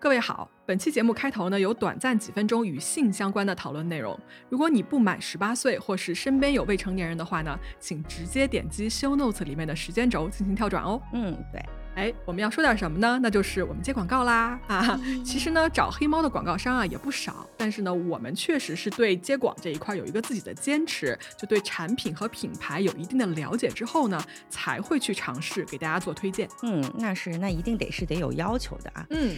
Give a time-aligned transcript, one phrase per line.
[0.00, 4.18] 各位好，本期节目开头呢有短暂几分钟与性相关的讨论内容。
[4.48, 10.98] 如果你不满十八岁，或是身边有未成年人的话呢，请直接点击 Show Notes 里面的时间轴进行跳转哦。
[11.12, 11.62] 嗯，对。
[12.00, 13.20] 哎，我们要说点什么呢？
[13.22, 14.98] 那就是我们接广告啦啊！
[15.22, 26.48] 其实呢，找黑猫的广告商啊也不少，但是呢，我们确实是对接广这一块有一个自己的坚持，就对产品和品牌有一定的了解之后呢，才会去尝试给大家做推荐。
[26.62, 29.06] 嗯，那是，那一定得是得有要求的啊。
[29.10, 29.36] 嗯，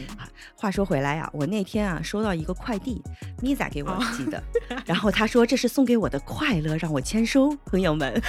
[0.54, 3.02] 话说回来呀，我那天啊收到一个快递，
[3.42, 4.40] 咪仔给我寄的，
[4.86, 7.50] 然后他说这是送给我的快乐，让我签收。
[7.66, 8.22] 朋友们。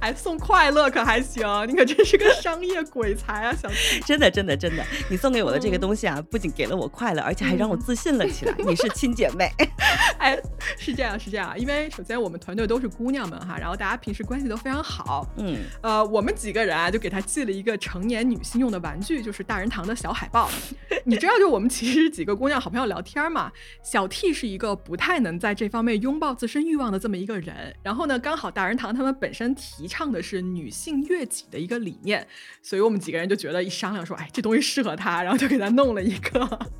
[0.00, 1.46] 还 送快乐可还行？
[1.68, 4.00] 你可真是个商业鬼才啊，小七！
[4.00, 8.54] 真的真的真的，你送给我的这个东西啊，不仅给了我快乐，而且还让我自信了起来。
[8.58, 9.50] 你是亲姐妹，
[10.18, 10.38] 哎，
[10.78, 15.26] 是这样是这样，因为首先我们团队都是姑娘们哈，然后大家平时关系都非常好。
[15.38, 20.50] 嗯，呃，我们几个人啊，就给她寄了一个成年女性用的玩具，就是大人堂的小海报。
[21.04, 23.50] 你知道，就我们其实几个姑娘好朋友聊天嘛，
[23.82, 29.54] 小 T 是一个不太能在这方面拥抱自身欲望的这么一个人，然后呢，刚好大人堂他们本身。
[29.66, 32.24] 提倡的是女性悦己的一个理念，
[32.62, 36.70] 所以我们几个人就觉得一商量说，哎，这东西适合他，然后就给他弄了一个。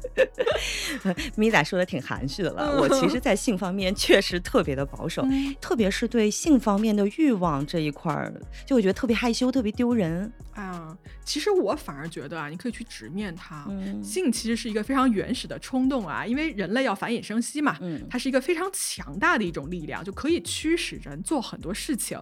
[1.34, 5.27] 米仔说的挺含蓄的了，我其实，在性方面确实特别的保守，
[5.61, 8.33] 特别是对性方面的欲望这一块儿，
[8.64, 10.33] 就我觉得特别害羞，特别丢人。
[10.53, 13.67] 哎呀，其实我反而觉得啊，你可以去直面它。
[14.03, 17.77] 性其实是一个非常原始的冲动啊，因为人类要繁衍生息嘛，
[18.09, 22.19] 它是一个非常强大的一种力量，就可以驱使人做很多事情。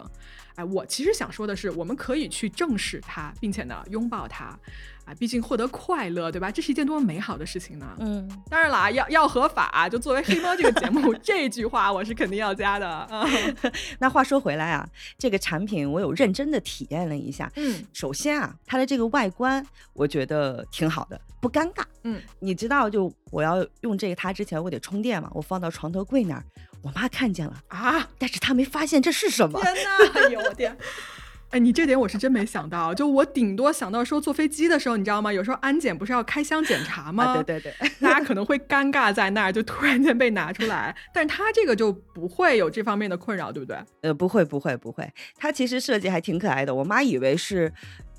[0.55, 4.57] 哎，我其实想说的是，我们可以去正视它，并且呢，拥抱它。
[5.05, 6.49] 啊，毕竟获得快乐，对吧？
[6.49, 7.95] 这是一件多么美好的事情呢？
[7.99, 9.87] 嗯，当然啦，要要合法。
[9.87, 13.07] 就作为黑猫这个节目， 这句话我是肯定要加的。
[13.99, 17.51] 那话说回来啊，这个产品我有认真的体验了一下。
[17.55, 21.83] 嗯，首先啊，它的这个外观我觉得挺好的，不尴尬。
[22.01, 26.43] 嗯，你知道，就我要用这个它之前，我得充电嘛，我放到床头柜那儿，
[26.85, 29.59] 我妈看见了啊，但是她没发现这是什么。
[29.59, 30.21] 天哪！
[30.21, 30.77] 哎呦我天！
[31.51, 35.31] 哎，你这点我是真没想到，就我顶多想到说坐飞机的时候，你知道吗？
[35.33, 37.41] 有时候安检不是要开箱检查吗？
[37.43, 43.77] 对对对， 大家可能会尴尬在那儿，就突然间被拿出来，但是他这个就不会有这方面的困扰，对不对？
[44.01, 47.71] 呃，不会不会不会，它其实设计还挺可爱的，我妈以为是。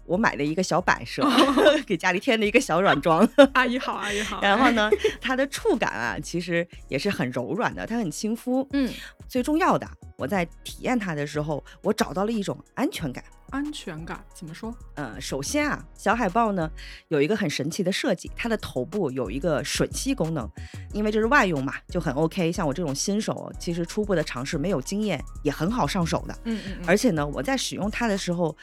[0.07, 1.27] 我买了一个小摆设，
[1.87, 3.29] 给家里添了一个小软装。
[3.55, 4.41] 阿姨好，阿姨好。
[4.41, 4.91] 然后呢，
[5.21, 8.67] 它的触感啊，其实也是很柔软的，它很亲肤。
[8.73, 8.93] 嗯，
[9.29, 13.23] 最重要的，我在体验它的时候，我找到了一种安全感。
[13.57, 14.75] 安全感怎么说？
[14.97, 16.71] 呃，首先啊，小海豹呢
[17.09, 20.47] 有一个很神奇的设计，它的头部有一个吮吸功能，
[20.93, 22.53] 因为这是外用嘛，就很 OK。
[22.53, 26.39] 像我这种新手，其实初步的尝试没有经验，也很好上手的。
[26.45, 26.85] 嗯嗯。
[26.87, 28.55] 而且呢，我在使用它的时候，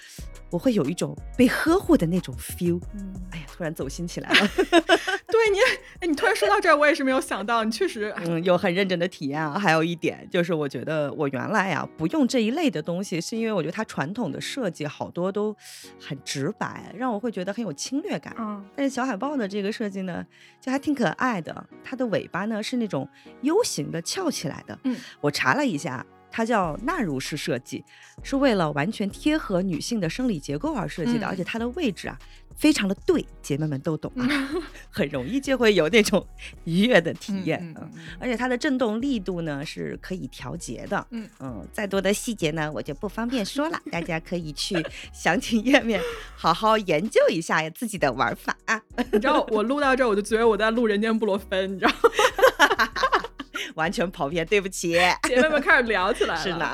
[0.51, 2.79] 我会有一种被呵护的那种 feel。
[2.93, 3.13] 嗯。
[3.31, 4.47] 哎呀，突然走心起来了。
[5.33, 5.57] 对你，
[5.99, 9.57] 哎，你突然说到这儿，我也是没有想到，你确实，嗯，有很认真的体验啊。
[9.57, 15.55] 还有一点就是，我觉得我原来啊不用这一类的东西，是因为我觉得它传统的设计好多都
[15.99, 18.35] 很直白，让我会觉得很有侵略感。
[18.37, 20.25] 嗯，但是小海豹的这个设计呢，
[20.59, 21.65] 就还挺可爱的。
[21.83, 23.07] 它的尾巴呢是那种
[23.41, 24.77] U 型的翘起来的。
[24.83, 26.05] 嗯，我查了一下。
[26.35, 27.85] 它叫纳入式设计，
[28.23, 32.17] 是为了完全贴合女性的生理结构而设计的，而且它的位置啊
[32.55, 34.25] 非常的对，姐妹们都懂啊，
[34.89, 36.25] 很容易就会有那种
[36.63, 37.59] 愉悦的体验。
[37.79, 41.05] 嗯，而且它的震动力度呢是可以调节的。
[41.11, 44.75] 嗯嗯，再多的细节呢我就不方便说了，大家可以去
[45.13, 46.01] 详情页面
[46.35, 48.81] 好好研究一下自己的玩法啊。
[49.11, 52.89] 你知道我录到这儿，我就觉得我在录《人间布洛芬》，你知道吗。
[53.75, 56.41] 完全跑偏，对不起，姐妹们开始聊起来了。
[56.41, 56.65] 是呢，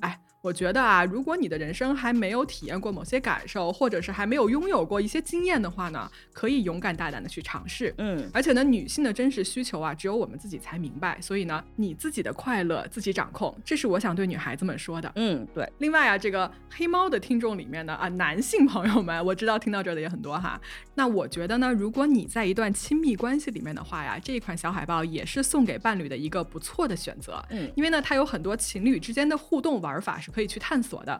[0.00, 0.20] 哎。
[0.46, 7.92] 我觉得啊，如果你的人生还没有体验过某些感受，或者是还没有拥有过一些经验的话呢，可以勇敢大胆的去尝试。
[7.98, 11.20] 嗯，而且呢，女性的真实需求啊，只有我们自己才明白。
[11.20, 15.10] 所以呢，你自己的快乐自己掌控，这是我想对女孩子们说的。
[15.16, 15.68] 嗯，对。
[15.78, 20.60] 另外啊，这个黑猫的听众里面呢，啊，男性朋友们，我知道听到这儿的也很多哈。
[20.94, 27.44] 那我觉得呢，如果你在一段亲密关系里面的话呀，这一款小海报也是送给伴侣的一个不错的选择。
[27.50, 30.30] 嗯，因为呢，它有很多情侣之间的互动玩法是。
[30.36, 31.18] 可以去探索的。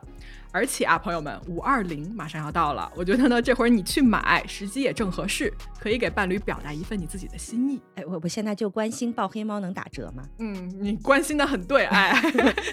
[0.51, 7.81] 而且啊，朋友们，五二零马上要到了，我觉得呢，这会儿你去买，时机也正合适，可以给伴侣表达一份你自己的心意。
[7.95, 10.23] 哎，我我现在就关心抱黑猫能打折吗？
[10.39, 12.19] 嗯，你关心的很对，哎，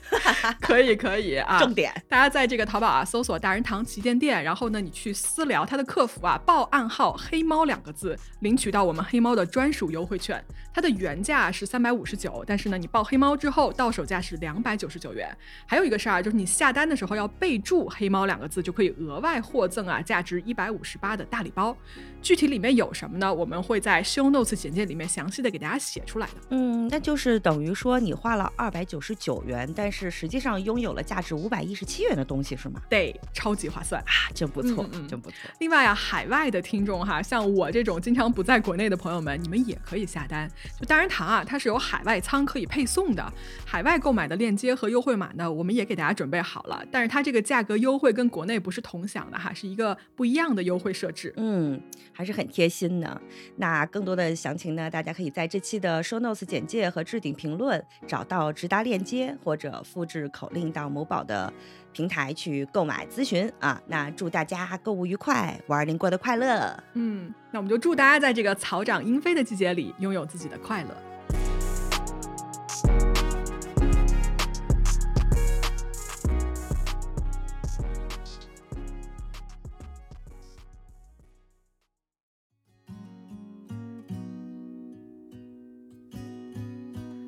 [0.60, 1.58] 可以可以啊。
[1.58, 10.42] 重点，大家在这个淘宝啊搜索“大人堂旗舰店”，然后呢，你去私聊他的客服啊，报暗号“黑猫”两个字，领取到我们黑猫的专属优惠券。
[10.72, 15.36] 它的原价是三百五十九，但是呢，你报黑猫之后，到手价是两百九十九元。
[15.66, 17.73] 还有一个事儿啊，就是你下单的时候要备注。
[17.74, 21.76] 注“黑猫”两个字，就可以额外获赠啊价值一百五十八的大礼包。
[22.24, 23.32] 具体里面有什么呢？
[23.32, 26.32] 我们会在 show notes 简介里面详细的给大家写出来的。
[26.48, 32.80] 嗯，那就是等于说你花了二百九十九元，但是实际上拥有了价值五百一十七元的东西，是吗？
[32.88, 35.36] 对，超级划算啊，真不错，嗯嗯真不错。
[35.60, 40.50] 另外啊，海外的听众哈，像我这种经常不在国内的朋友们，你们也可以下单。
[40.80, 43.30] 就大人堂啊，它是有海外仓可以配送的，
[43.66, 46.82] 海外购买的链接和优惠码呢，我们也给大家准备好了。
[46.90, 51.34] 但是它这个价格优惠跟国内不是同享的哈，是一个不一样的优惠设置。
[51.36, 51.78] 嗯，
[52.14, 53.20] 还是很贴心的。
[53.56, 61.52] 那更多的详情呢，大家可以在这期的 show notes 简介和置顶评论找到直达链接，或者复制口令到某宝的
[61.92, 63.82] 平台去购买咨询啊。
[63.86, 66.82] 那祝大家购物愉快，五二零过得快乐。
[66.94, 71.13] 嗯，那我们就祝大家在这个草长莺飞的季节里，拥有自己的快乐。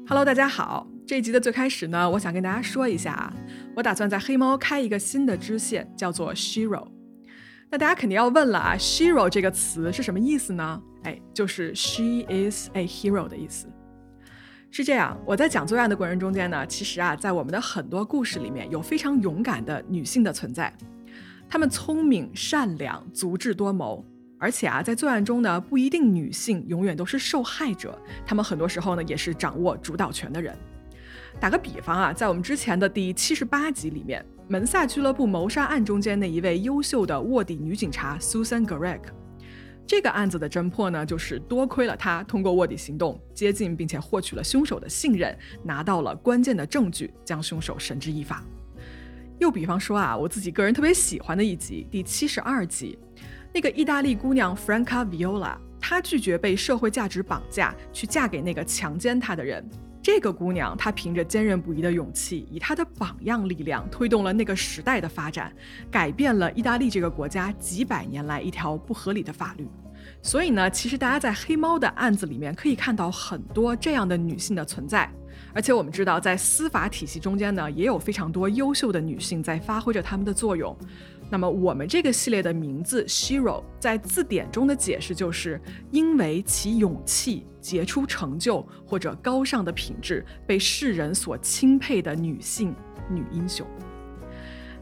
[0.08, 0.86] Hello，大家好。
[1.04, 3.34] 这一集的最开始呢，我想跟大家说一下啊，
[3.74, 6.86] 我打算在黑猫开一个新的支线，叫做 Shiro。
[7.68, 10.80] 那大家肯定要问了啊，Shiro 这个词是什么意思呢？
[11.02, 13.66] 哎，就是 She is a hero 的意思。
[14.70, 20.72] 是这样，我在讲作案的过程中间呢，其实啊，在我们的很多故事里面有非常勇敢的女性的存在，
[21.48, 24.04] 她们聪明、善良、足智多谋。
[24.38, 30.56] 而且啊，在作案中呢，不一定女性永远都是受害者，她们很多时候呢，也是掌握主导权的人。
[31.40, 39.02] 打个比方啊，在我们之前的第七十八集里面，门萨俱乐部谋杀案中间那一位优秀的卧底女警察 Susan Garrick，
[39.86, 48.42] 这个案子的侦破呢，就是多亏了她通过卧底行动接近并且获取了凶手的信任，拿到了关键的证据，将凶手绳之以法。
[49.38, 52.98] 又比方说啊，我自己个人特别喜欢的一集，第七十二集。
[53.52, 59.66] 那个意大利姑娘 Franca Viola，她拒绝被社会价值绑架，去嫁给那个强奸她的人。
[60.02, 65.52] 这个姑娘，她凭着坚韧不移的勇气，以她的榜样力量，推动了那个时代的发展，
[65.90, 69.68] 改变了意大利这个国家几百年来一条不合理的法律。
[70.22, 75.10] 所以呢，其实大家在黑猫的案子里面可以看到很多这样的女性的存在。
[75.56, 80.76] 而且我们知道，在司法体系中间呢，也有非常多优秀的女性在发挥着她们的作用。
[81.30, 85.58] 那么我们这个系列的名字 Shiro 在字典中的解释就是
[85.90, 92.74] 因为其勇气、杰出成就或者高尚的品质被世人所钦佩的女性
[93.08, 93.66] 女英雄。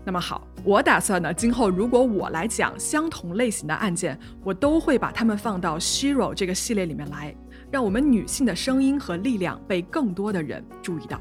[0.04, 7.34] 那么好，我打算呢，今后如果我来讲相同类型的案件，我都会把它们放到 Shiro 这个系列里面来，
[7.74, 11.20] 让我们女性的声音和力量被更多的人注意到。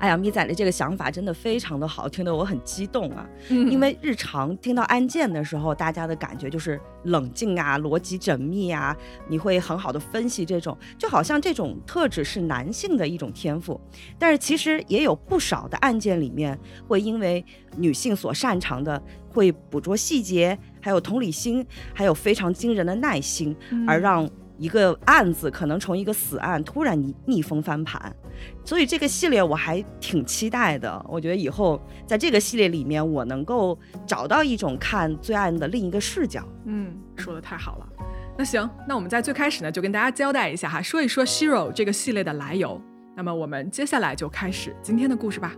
[0.00, 3.24] 哎呀，咪仔的这个想法真的非常的好，听得我很激动啊！
[3.50, 8.96] 嗯因为日常听到案件的时候，大家的感觉就是冷静啊、逻辑缜密啊，
[9.28, 13.80] 你会很好的分析这种，就好像这种特质是男性的一种天赋。
[14.18, 16.58] 但是其实也有不少的案件里面，
[16.88, 17.44] 会因为
[17.76, 21.64] 女性所擅长的，会捕捉细节，还有同理心，
[21.94, 23.54] 还有非常惊人的耐心，
[23.86, 24.28] 而让
[24.60, 28.14] 一个案子可能从一个死案突然逆逆风翻盘，
[28.62, 31.02] 所以这个系列我还挺期待的。
[31.08, 33.76] 我觉得以后在这个系列里面，我能够
[34.06, 36.46] 找到一种看罪案的另一个视角。
[36.66, 37.88] 嗯，说的太好了。
[38.36, 42.78] 那行，那我们在最开始呢，就跟大家交代一下哈，说一说 Shiro 这个系列的来由。
[43.16, 45.54] 那么我们接下来就开始今天的故事吧。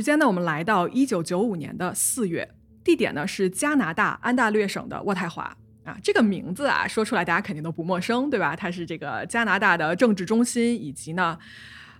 [0.00, 2.48] 时间呢，我们来到一九九五年的四月，
[2.82, 5.54] 地点呢是加拿大安大略省的渥太华
[5.84, 5.94] 啊。
[6.02, 8.56] 这个名字啊，说出来大家肯定都不陌生，对吧？
[8.56, 11.38] 它是这个加拿大的政治中心，以及呢，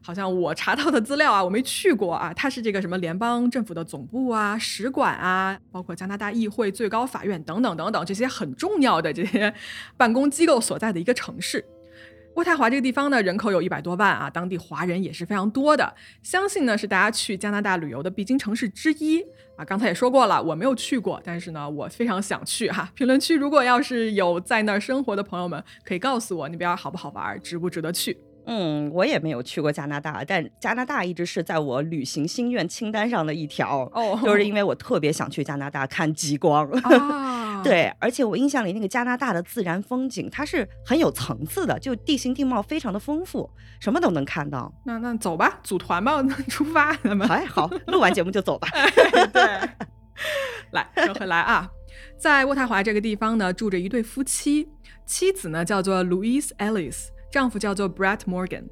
[0.00, 9.52] 好像我查到的资料啊，我没去过啊，它是这个什么联邦政府的总部啊、使馆啊，包括加拿大议会、最高法院等等等等这些很重要的这些
[9.98, 11.62] 办公机构所在的一个城市。
[12.36, 19.20] 渥太华这个地方呢，人口有一百多万啊，当地华人也是非常多的，相信呢是大家去加拿大旅游的必经城市之一
[19.56, 19.64] 啊。
[19.64, 22.90] 刚才也说过了，我没有去过，但是呢，我非常想去哈。
[22.94, 28.16] 评论区如果要是有在那儿生活的朋友们，可以告诉我那边好不好玩，值不值得去。
[28.46, 36.68] 嗯，我也没有去过加拿大，但加拿大一直是在我旅行心愿清单上的一条，哦就是因为我特别想去加拿大看极光。
[36.70, 43.48] 啊 啊，对，而且我印象里那个加拿大的自然风景，它是很有层次的，就地形地貌非常的丰富，
[43.80, 44.72] 什么都能看到。
[44.84, 47.28] 那那走吧，组团吧， 出发，咱们。
[47.28, 48.68] 哎，好，录完节目就走吧。
[49.32, 49.42] 对，
[50.72, 51.70] 来说回来啊，
[52.18, 54.68] 在渥太华这个地方呢，住着一对夫妻，
[55.06, 58.64] 妻子呢叫做 Louise Ellis，丈夫叫做 Brett Morgan。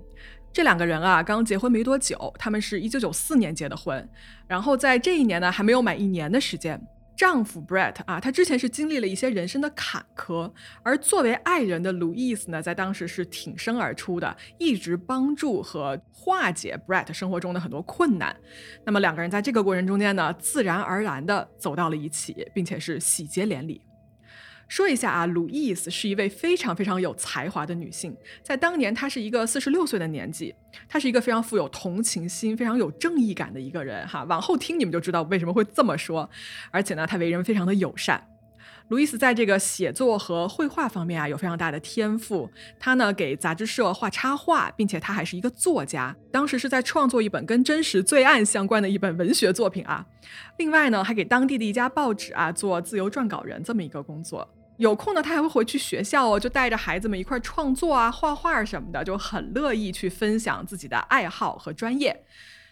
[0.50, 4.08] 这两个人啊，刚结婚没多久，他们是一九九四年结的婚，
[4.46, 6.80] 然后在这一年呢，还没有满一年的时间。
[7.18, 10.52] 丈夫 Brett 啊，他之前是经历了一些人生的坎坷，
[10.84, 18.36] 而作为爱人的 Louise 呢，在当时是挺身而出的，一直帮助和化解 Brett 生活中的很多困难。
[18.84, 23.82] 那么两个人在这个过程中间呢，自然而然的走到了一起，并且是喜结连理。
[24.68, 30.54] 说一下啊，路易斯是一位非常非常有才华的女性，在当年她是一个四十六岁的年纪，
[30.86, 34.24] 她是一个非常富有同情心、非常有正义感的一个人哈。
[34.24, 36.28] 往后听你们就知道为什么会这么说。
[36.70, 38.22] 而且呢，她为人非常的友善。
[38.88, 50.06] 路易斯在这个写作和绘画方面啊有非常大的天赋，她呢给杂志社画插画，并且她还是一个作家，当时是在创作一本跟真实罪案相关的一本文学作品啊。
[50.58, 54.46] 另外呢，还给当地的一家报纸啊做自由撰稿人这么一个工作。
[54.78, 62.24] 有空呢，他还会回去学校哦，就带着孩子们一块创作啊、画画什么的，就很乐意去分享自己的爱好和专业。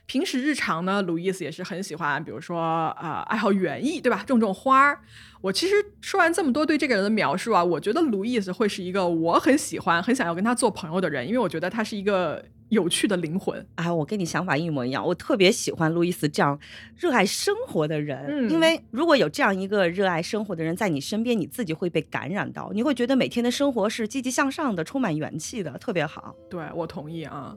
[0.07, 4.23] 平时日常呢，路易斯也是很喜欢，比如说啊，爱好园艺，对吧？
[4.27, 5.01] 种种花儿。
[5.41, 12.45] 我其实说完这么多对这个人的描述啊，我觉得路易斯会是一个我很喜欢、很想要跟他做朋友的人，因为我觉得他是一个。
[12.69, 13.95] 有趣的灵魂啊！
[13.95, 16.59] 我跟你想法一模一样，我特别喜欢路易斯这样
[16.97, 18.27] 热爱生活的人。
[18.29, 26.35] 嗯，因为如果有这样一个热爱生活的人在你身边，你自己会被感染到，你会觉得每天的生活是积极向上的，充满元气的，特别好。
[26.51, 27.57] 对我同意啊。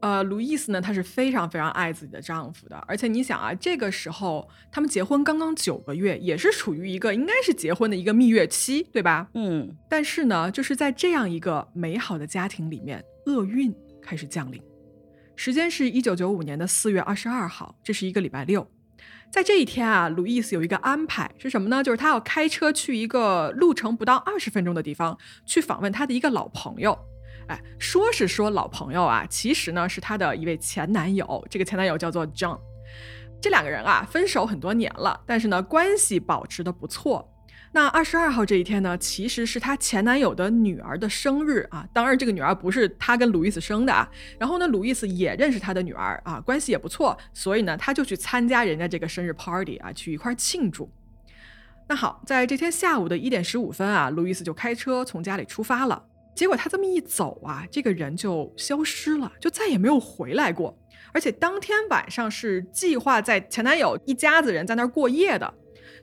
[0.00, 9.30] 呃，路易斯呢，她是非常非常爱自己的丈夫的，而且你想啊，这个时候他们结婚刚刚九个月，也是处于一个应该是结婚的一个蜜月期，对吧？
[9.32, 9.74] 嗯。
[9.88, 13.74] 但是呢，就是在这样一个美好的家庭里面，厄运。
[14.04, 14.62] 开始降临，
[15.34, 18.70] 时间是一九九五年的四月二十二号，这是一个礼拜六。
[19.30, 21.82] 在这一天啊，路易斯有一个安排是什么呢？
[21.82, 26.96] 就是他要开车去一个路程不到二十分钟的地方，去访问他的一个老朋友。
[27.48, 31.44] 哎，说是说老朋友啊，其实呢是他的一位前男友。
[31.50, 32.60] 这个前男友叫做 John。
[33.40, 37.28] 这两个人啊分手很多年了，但是呢关系保持的不错。
[37.74, 41.84] 那二十二号这一天呢，其实是她前男友的女儿的生日啊。
[41.92, 44.08] 当然，这个女儿不是她跟路易斯生的啊。
[44.38, 50.88] 然后呢，路易斯也认识她的女儿啊，关系也不错，所以呢，他就去参加人家这个生日 party 啊，去一块庆祝。
[51.88, 56.00] 那好，在这天下午的一点十五分啊，路易斯就开车从家里出发了。
[56.36, 60.78] 结果他这么一走啊，这个人就消失了，就再也没有回来过。
[61.12, 65.52] 而且当天晚上是计划在前男友一家子人在那儿过夜的。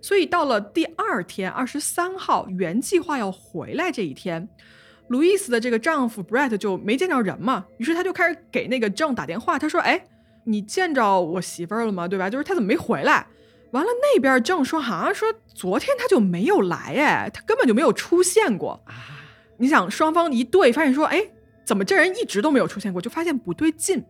[0.01, 4.49] 所以到了第二天，二十三号原计划要回来这一天，
[5.09, 10.07] 路易斯的这个丈夫 Brett 就没见着人嘛，于是他就开始给那个 John 打电话，他说：“哎，
[10.45, 12.07] 你见着我媳妇儿了吗？
[12.07, 12.29] 对吧？
[12.29, 13.27] 就是他怎么没回来？”
[13.71, 18.93] 完了，那边 John 说：“好像说昨天他就没有来，哎，他根本就没有出现过啊。”
[19.57, 21.23] 你想，双方一对，发现说：“哎，
[21.63, 24.03] 怎么这人一直都没有出现过？”就发现不对劲。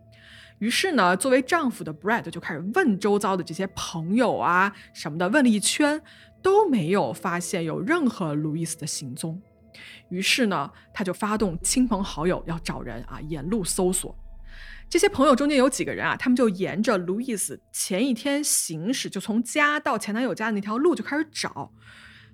[0.61, 5.99] 于是呢，作为丈夫的 Brad 就开始问周遭的这些朋友啊什么的，问了一圈
[6.39, 9.41] 都没有发现有任何路易斯的行踪。
[10.09, 14.15] 于是呢，他就发动亲朋好友要找人啊，沿路搜索。
[14.87, 21.71] 这些朋友中间有几个人啊，他们就沿着路易斯前一天行驶，就从家到前男友家的那条路就开始找。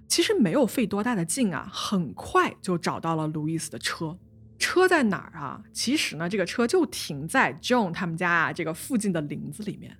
[0.10, 4.18] 其实没有费多大的劲啊，很快就找到了路易斯的车。
[4.58, 5.62] 车在哪儿啊？
[5.72, 9.98] 其实呢，这个车就停在 John 他们家啊这个附近的林子里面。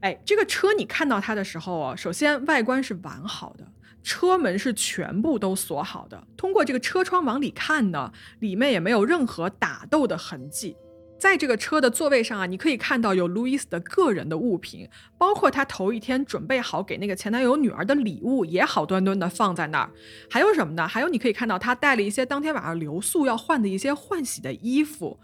[0.00, 3.66] 哎，这个车你看到它的时候啊，首先外观是完好的，
[4.02, 6.26] 车门是全部都锁好的。
[6.36, 10.76] 通过这个车窗往里看呢，里面也没有任何打斗的痕迹。
[11.18, 19.90] 在这个车的座位上啊，你可以看到有路易斯的个人的物品，包括他头一天准备好给那个前男友女儿的礼物，也好端端的放在那儿。
[20.30, 20.86] 还有什么呢？
[20.86, 25.18] 还有你可以看到他带了一些当天晚上留宿要换的一些换洗的衣服，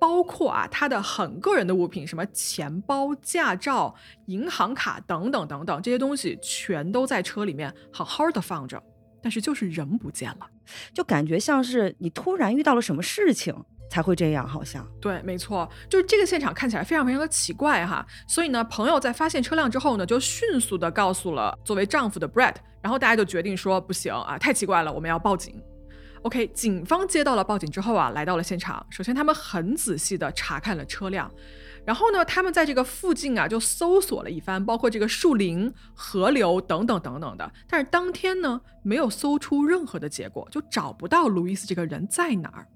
[0.00, 3.94] 包括啊他的很个人的物品，什么钱包、驾照、
[4.26, 8.82] 银行卡等等等等，这些东西全都在车里面好好的放着，
[9.22, 10.50] 但是就是人不见了，
[10.92, 13.54] 就感觉像是你突然遇到了什么事情。
[13.88, 18.06] 才会这样，好像对，没错，就是这个现场看起来非常非常的奇怪哈。
[18.26, 25.62] 所以呢，朋友在发现车辆之后呢，就迅速的告诉了作为丈夫的 Brett，然后大家就决定说不行啊，太奇怪了，我们要报警。
[26.22, 28.84] OK，警方接到了报警之后啊，来到了现场。
[28.90, 31.30] 首先他们很仔细的查看了车辆，
[31.84, 37.48] 然后呢，他们在这个附近啊就搜索了一番，包括这个树林、河流等等等等的。
[37.68, 42.66] 但是当天呢，没有搜出任何的结果，就找不到路易斯这个人在哪儿。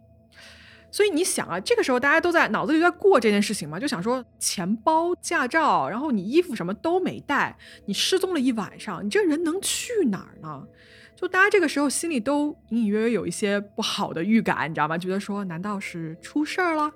[0.91, 7.57] 所以你想啊，这个时候大家都在脑子里在过这件事情嘛，就想说钱包、驾照，然后你衣服什么都没带，
[7.87, 10.67] 你失踪了一晚上，你这人能去哪儿呢？
[11.17, 14.97] 就大家这个时候心里都隐隐约约有一些不好的预感，你知道吗？
[14.97, 16.91] 觉得说难道是出事儿了？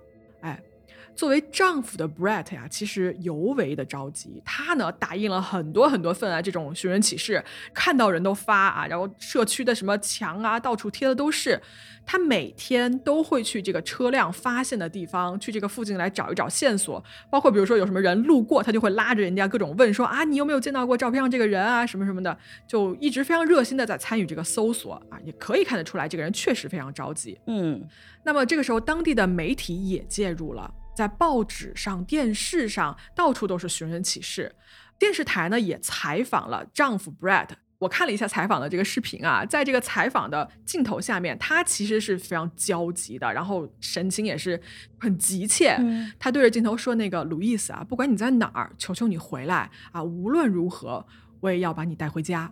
[1.14, 1.24] 哎。
[1.24, 4.42] 作为丈夫的 Brett 呀，其实尤为的着急。
[4.44, 7.42] 他呢打印了很多很多份啊这种寻人启事，
[7.72, 11.60] 看到人都发啊，然后社区的什么墙啊，到处贴的都是。
[12.06, 17.02] 他每天都会去这个车辆发现的地方，去这个附近来找一找线索。
[17.30, 22.36] 包括比如说有什么人路过，他就会拉着人家各种问说啊，你有没有见到过照片上这个人啊，什么什么的，
[22.68, 25.18] 就一直非常热心的在参与这个搜索啊。
[25.24, 27.40] 也可以看得出来，这个人确实非常着急。
[27.46, 27.82] 嗯，
[28.22, 30.70] 那么这个时候，当地的媒体也介入了。
[30.94, 34.54] 在报纸上、电视上，到处都是寻人启事。
[34.98, 37.48] 电视台呢也采访了丈夫 Brad。
[37.80, 44.58] 我看了一下采访的这个视频啊，在这个采访的镜头下面，他其实是非常焦急的，然后神情也是
[44.98, 45.76] 很急切。
[46.18, 50.02] 他对着镜头说：“那个路易斯啊，不管你在哪儿，求求你回来啊！
[50.02, 51.04] 无论如何，
[51.40, 52.50] 我也要把你带回家。”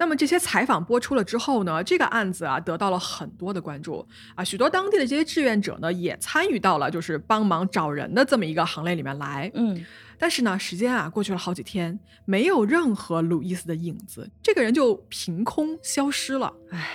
[0.00, 9.50] 那么这些采访播出了之后呢，这个案子啊得到了很多的关注啊，许多当地的这些志愿者呢也参与到了就是帮忙找人的这么一个行列里面来。
[9.52, 9.84] 嗯，
[10.18, 16.50] 但是呢，时间啊过去了好几天，没有任何路易斯的影子，这个人就凭空消失了。
[16.70, 16.92] 唉，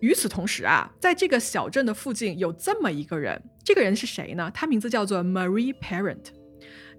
[0.00, 4.50] 与此同时啊，在这个小镇的附近有这么一个人，这个人是谁呢？
[4.52, 6.26] 他名字叫做 Marie Parent，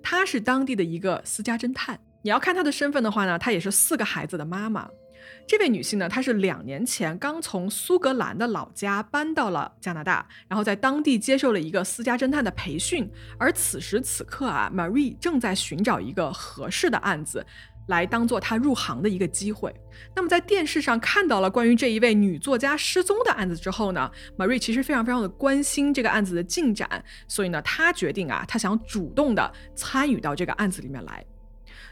[0.01, 1.99] 他是当地的一个私家侦探。
[2.23, 4.89] 你要看他的身份的话呢，他也是四个孩子的妈妈。
[5.45, 13.09] 这位女性呢，她是两年前刚从苏格兰的老家搬到了加拿大，然后在当地接受了一个私家侦探的培训。
[13.37, 17.45] 而此时此刻啊，Marie 正在寻找一个合适的案子，
[17.87, 19.73] 来当做她入行的一个机会。
[20.15, 31.23] 那么在电视上看到了关于这一位女作家失踪的案子之后呢，Marie 其实非常非常的关心这个案子的进展，所以呢，她决定啊，她想主动的参与到这个案子里面来。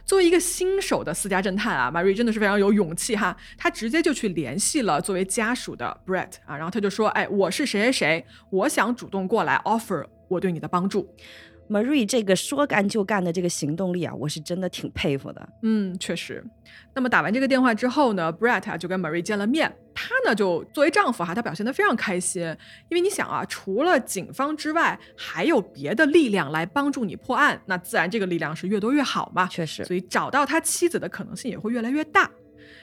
[0.05, 3.35] 作为一个新手的私家侦探啊马瑞真的是非常有勇气哈。
[3.57, 11.13] 他直接就去联系了作为家属的 Brett 啊，然后他就说：“哎，我是谁谁谁，我想主动过来 offer 我对你的帮助。”
[11.71, 15.49] Marie 这个说干就干的这个行动力啊，我是真的挺佩服的。
[15.61, 16.43] 嗯，确实。
[16.93, 19.73] 那么打完这个电话之后呢，Brett 啊就跟 Marie 见了面。
[19.93, 22.43] 他呢就作为丈夫哈，他表现得非常开心，
[22.89, 29.47] 因为你想啊，除了警方之外，还有别的力量来帮助你破案，那自然这个力量是越多越好嘛。
[29.47, 29.85] 确实。
[29.85, 32.29] 所以找到他妻子的可能性也会越来越大。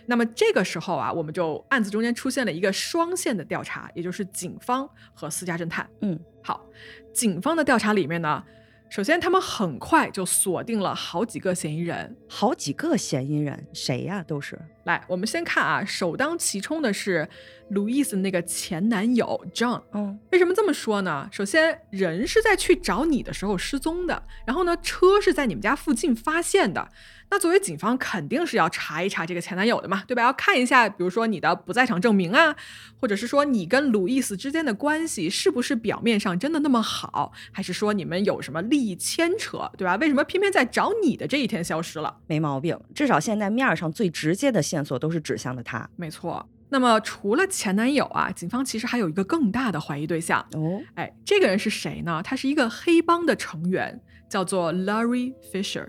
[0.07, 5.87] 那么这个时候啊，我们就案子中间出现了一个双线的调查，也就是警方和私家侦探。
[6.01, 6.65] 嗯，好，
[7.13, 8.43] 警方的调查里面呢。
[8.91, 14.23] 首先，他们很快就锁定了好几个嫌疑人，好几个嫌疑人，谁呀？
[14.23, 14.59] 都是。
[14.85, 17.29] 来，我们先看啊，首当其冲的是
[17.69, 19.83] 路易斯那个前男友 John。
[19.93, 21.29] 嗯，为什么这么说呢？
[21.31, 26.89] 首先，人是在去找你的时候失踪的，然后呢，车是在你们家附近发现的。
[27.31, 30.23] 那作为警方，肯定是要查一查这个前男友的嘛，对吧？
[30.23, 32.57] 要看一下，比如说你的不在场证明啊，
[33.01, 39.97] 或者是说你跟路易斯之间的关系是不是表面上真的那么好，还是说你们有什么利益牵扯，对吧？
[39.97, 42.17] 为什么偏偏在找你的这一天消失了？
[42.27, 45.89] 没毛病，至少现在面上最直接的线索都是指向的他。
[45.97, 46.49] 没错。
[46.71, 50.81] 那么除了前男友啊，警方其实还有一个更大的怀疑对象哦。
[50.95, 52.23] 哎，这个人是谁呢？
[52.23, 55.89] 他是一个黑帮的成员，叫做 Larry Fisher。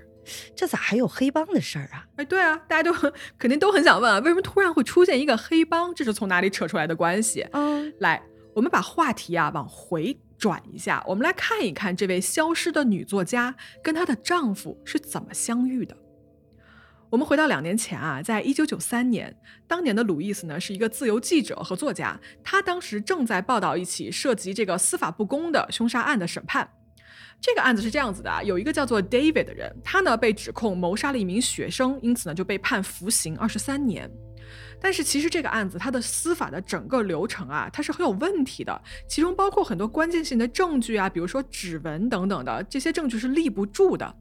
[0.56, 2.06] 这咋还有黑帮的事儿啊？
[2.18, 2.94] 哎，对啊，大家都
[3.38, 5.94] 肯定都很想问啊，为什么突然会出现一个黑帮？
[5.94, 7.48] 这是从哪里扯出来的关系？
[7.52, 8.22] 嗯，来，
[8.54, 15.96] 我们把话题啊往回转一下，我们来看一看这位消失的女作家跟她的丈夫是怎么相遇的。
[17.10, 19.36] 我们回到两年前啊，在一九九三年，
[19.68, 26.70] 当年的鲁伊斯呢是一个自由记者和作家，他当时正在报道一起涉及这个司法不公的凶杀案的审判。
[27.42, 34.12] 这个案子是这样子的啊，有一个叫做 David 的人，他呢被指控谋杀了一名学生，因此呢就被判服刑二十三年。
[34.82, 44.16] 但是其实这个案子它的司法的整个流程啊，它是很有问题的，其中包括很多关键性的证据啊，比如说指纹等等的这些证据是立不住的。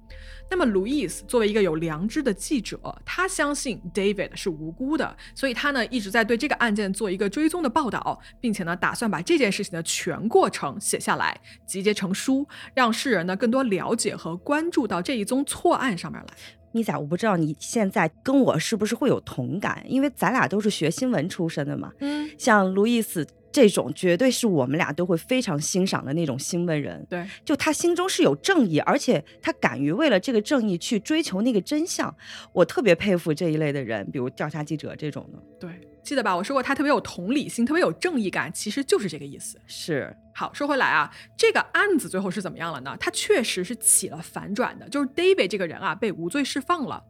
[0.51, 16.58] 那么路易斯作为一个有良知的记者，他相信 David 是无辜的，所以他呢一直在对这个案件做一个追踪的报道，并且呢打算把这件事情的全过程写下来，集结成书，让世人呢更多了解和关注到这一宗错案上面来。
[16.73, 21.93] 咪仔，我不知道你现在跟我是不是会有同感，因为咱俩都是学新闻出身的嘛。
[22.01, 23.27] 嗯，像路易斯。
[23.51, 27.05] 这种绝对是我们俩都会非常欣赏的那种新闻人。
[27.09, 32.15] 对，就他心中是有正义，而且他敢于为了这个正义去追求那个真相。
[32.53, 35.43] 我特别佩服这一类的人，比如调查记者这种的。
[35.59, 35.71] 对，
[36.09, 36.35] 记得吧？
[36.35, 39.61] 我说过他特别有同理心，特别有正义感，其实就是这个意思。
[39.67, 40.17] 是。
[40.35, 42.97] 好，说回来啊，这个案子最后是怎么样了呢？
[42.99, 47.05] 他确实是起了反转的，就是 David 这个人啊被无罪释放了。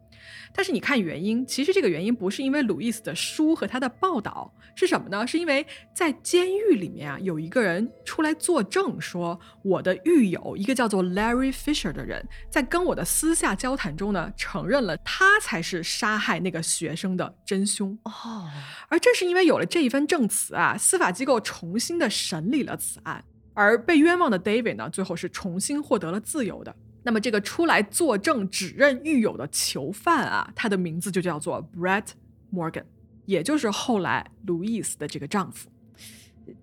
[0.53, 5.25] 但是你看原因，其实这个原因不是因为路易斯的书和他的报道，是什么呢？
[5.25, 17.97] 是因为在监狱里面啊，有一个人出来作证说，我的狱友一个叫做 Larry Fisher 的人，在跟我的私下交谈中呢，承认了他才是杀害那个学生的真凶。
[18.03, 18.49] 哦，
[18.89, 26.75] 而正是因为有了这一份证词啊，司法机构重新的审理了此案，而被冤枉的 David 呢，最后是重新获得了自由的。
[27.03, 32.07] 那么这个出来作证指认狱友的囚犯啊，他的名字就叫做 Brett
[32.53, 32.83] Morgan，
[33.25, 35.69] 也就是后来 Louise 的这个丈夫。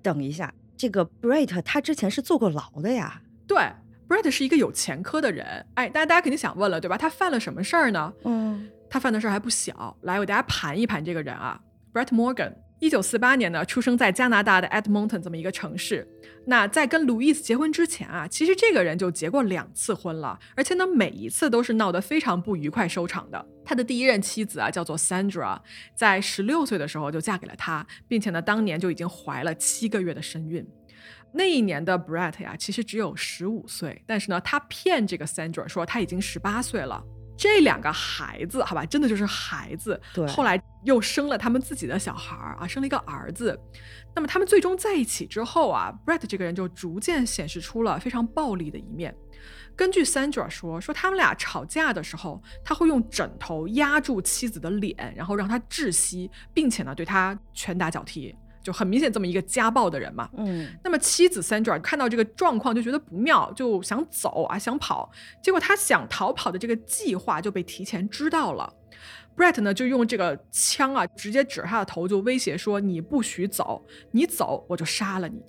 [0.03, 3.22] 等一下，这个 Brett 他之前是坐过牢的呀？
[3.46, 3.59] 对
[4.09, 5.64] ，Brett 是一个有前科的人。
[5.75, 6.99] 哎，大家大家肯定想问了，对吧？
[6.99, 8.12] 他犯了什么事儿呢？
[8.25, 9.96] 嗯，他犯的事儿还不小。
[10.03, 11.61] 来，我给大家盘一盘这个人啊
[11.92, 12.53] ，Brett Morgan。
[12.79, 16.07] 一九四八年呢，出生在加拿大的 Edmonton 这么一个城市。
[16.45, 23.47] 那在跟 Louis 结婚之前啊，其实这个人就结过两次婚了，而且呢，每一次都是闹得非常不愉快收场的。
[23.65, 25.59] 他的第一任妻子啊，叫做 Sandra，
[25.95, 30.67] 在十六岁的时候就嫁给了他，并且呢，当年就已经怀了七个月的身孕。
[31.33, 37.03] 那一年的 Brett 呀，其实只有十五岁，但是呢，他骗这个 Sandra 说他已经十八岁了。
[37.37, 40.01] 这两个孩子，好吧，真的就是孩子。
[40.14, 43.59] 对，后来又生了他们自己的小孩儿啊，生了一个儿子。
[44.14, 49.14] 那么他们最终在一起之后啊，Brett 这个人就逐渐显示出了非常暴力的一面。
[49.77, 58.35] 根据 Sandra 说，说他们俩吵架的时候，他会用枕头压住妻子的脸，然后让她窒息，并且呢对她拳打脚踢。
[58.66, 65.09] 就很明显这么一个家暴的人嘛，嗯，那么妻子 Sandra 看到这个状况就觉得不妙，就想走啊，想跑，
[65.40, 68.74] 结果他想逃跑的这个计划就被提前知道了。
[69.37, 75.40] Brett 呢就用这个枪啊，直接指着他的头就威胁说：“你不许走，你走我就杀了你。”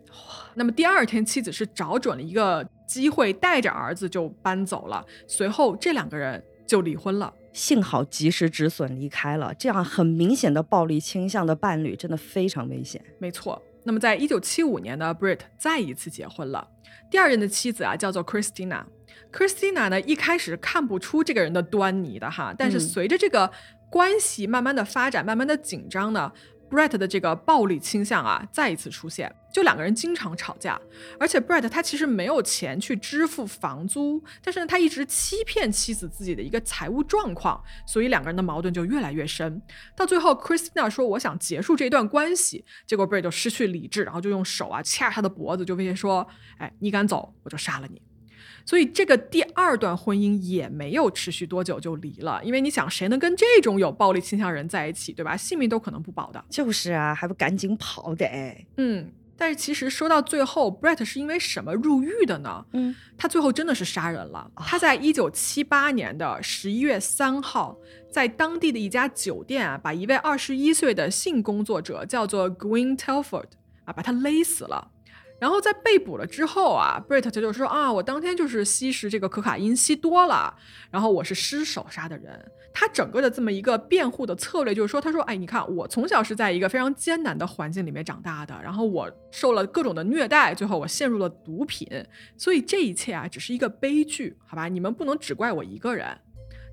[0.54, 5.04] 那么第二天，妻子是找准了一个机会，带着儿子就搬走了。
[5.26, 7.34] 随后这两个人就离婚了。
[7.58, 13.04] 幸好及时止损离开了，这样很明显的暴力倾向的伴侣真的非常危险。
[13.18, 13.60] 没错。
[13.84, 16.68] 那么在一九七五年呢，Britt 再一次结婚了，
[17.10, 18.84] 第二任的妻子啊叫做 Christina。
[19.32, 23.52] Christina 呢一开始看不出这个人的端倪的哈，但是随着这个
[23.90, 26.32] 关系慢慢的发展，慢慢的紧张呢。
[26.70, 30.80] Brett 的这个暴力倾向啊，再一次出现，就两个人经常吵架，
[31.20, 39.62] 而且 Brett 他其实没有钱去支付房租，但是呢，他一直欺骗妻子自己的一个财务状况，所以两个人的矛盾就越来越深。
[39.96, 46.28] 到最后，Christina 说：“我想结束这段关系。”结果 Brett 就失去理智，然后就用手啊掐他的脖子，就威胁说
[46.60, 48.02] ：“哎，你敢走，我就杀了你。”
[48.66, 55.36] 所以这个第二段婚姻也没有持续多久就离了，因为你想谁能跟这种有暴力倾向人在一起，对吧？
[55.38, 56.44] 性命都可能不保的。
[56.50, 58.28] 就是啊，还不赶紧跑得。
[58.78, 62.66] 嗯，但是其实说到最后，Brett 是因为什么入狱的呢？
[62.74, 64.52] 嗯，他最后真的是杀人了。
[64.56, 67.78] 他在一九七八年的十一月三号，
[68.12, 73.48] 在当地的一家酒店啊，把一位二十一岁的性工作者叫做 Gwyn Telford
[73.86, 74.92] 啊，把他勒死了。
[75.40, 80.54] 然后在被捕了之后啊，Brett 他就说啊，我当天就是吸食这个可卡因吸多了，
[80.90, 82.52] 然后我是失手杀的人。
[82.74, 91.88] 他整个的这么一个辩护的策略就是说，他说，哎，你看我从小是在一个非常艰难的环境里面长大的，然后我受了各种的虐待，最后我陷入了毒品，
[92.36, 94.68] 所以这一切啊只是一个悲剧，好吧？
[94.68, 96.08] 你们不能只怪我一个人。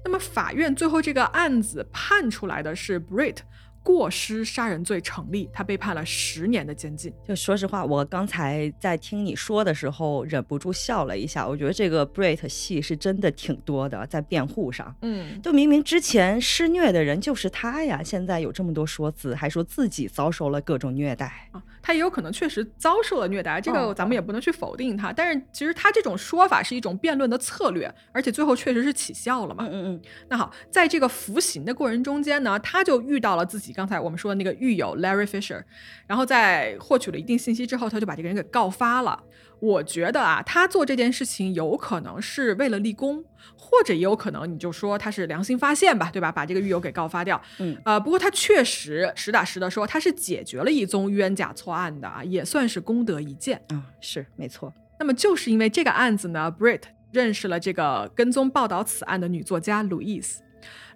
[0.04, 3.38] 那么法院最后这个案子判出来的是 Brett。
[3.84, 7.12] 过失杀人罪成立，他被判了十年的监禁。
[7.28, 11.46] 就说实话，我刚才在听你说的时候，忍不住笑了一下。
[11.46, 25.12] 我觉得这个 Brett 戏是真的挺多的，在辩护上，嗯，就明明之前施虐的人就是他呀，现在有这么多说辞，还说自己遭受了各种虐待啊，他也有可能确实遭受了虐待，这个咱们也不能去否定他。
[25.12, 29.66] 但是其实他这种说法是一种辩论的策略，而且最后确实是起效了嘛。
[29.68, 30.02] 嗯嗯嗯。
[30.30, 33.74] 那好，在这个服刑的过程中间呢，他就遇到了自己。
[33.74, 35.62] 刚才我们说的那个狱友 Larry Fisher，
[36.06, 39.22] 然后在获取了一定信息之后，他就把这个人给告发了。
[39.64, 43.24] 我觉得啊，他做这件事情有可能是为了立功，
[43.56, 46.30] 或者也有可能你就说他是良心发现吧，对吧？
[46.30, 47.40] 把这个狱友给告发掉。
[47.58, 53.58] 嗯，呃，不过他确实实打实的说，他是解决了一宗冤假错案的啊，也算是功德一件。
[53.70, 54.70] 嗯，是没错。
[55.00, 60.36] 那么就是因为这个案子呢，Brit 认识了这个跟踪报道此案的女作家 Louise。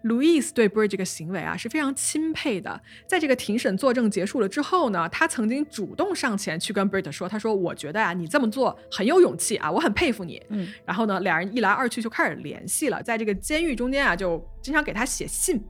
[0.03, 2.81] 路易斯对 Brit 这个行为啊是非常钦佩的。
[3.07, 15.65] 在这个庭审作证结束了之后呢，他曾经主动上前去跟 Brit 说：“他说我觉得啊，你这么做很有勇气啊，我很佩服你。”嗯，然后呢，俩人一来二去就开始联系了，在这个监狱中间啊，就经常给他写信。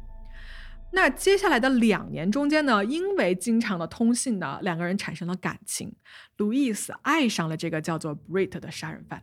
[0.91, 5.95] 那接下来的两年中间呢，因为经常的通信呢，两个人产生了感情。
[6.39, 9.23] 路易斯爱上了这个叫做 Brit 的杀人犯。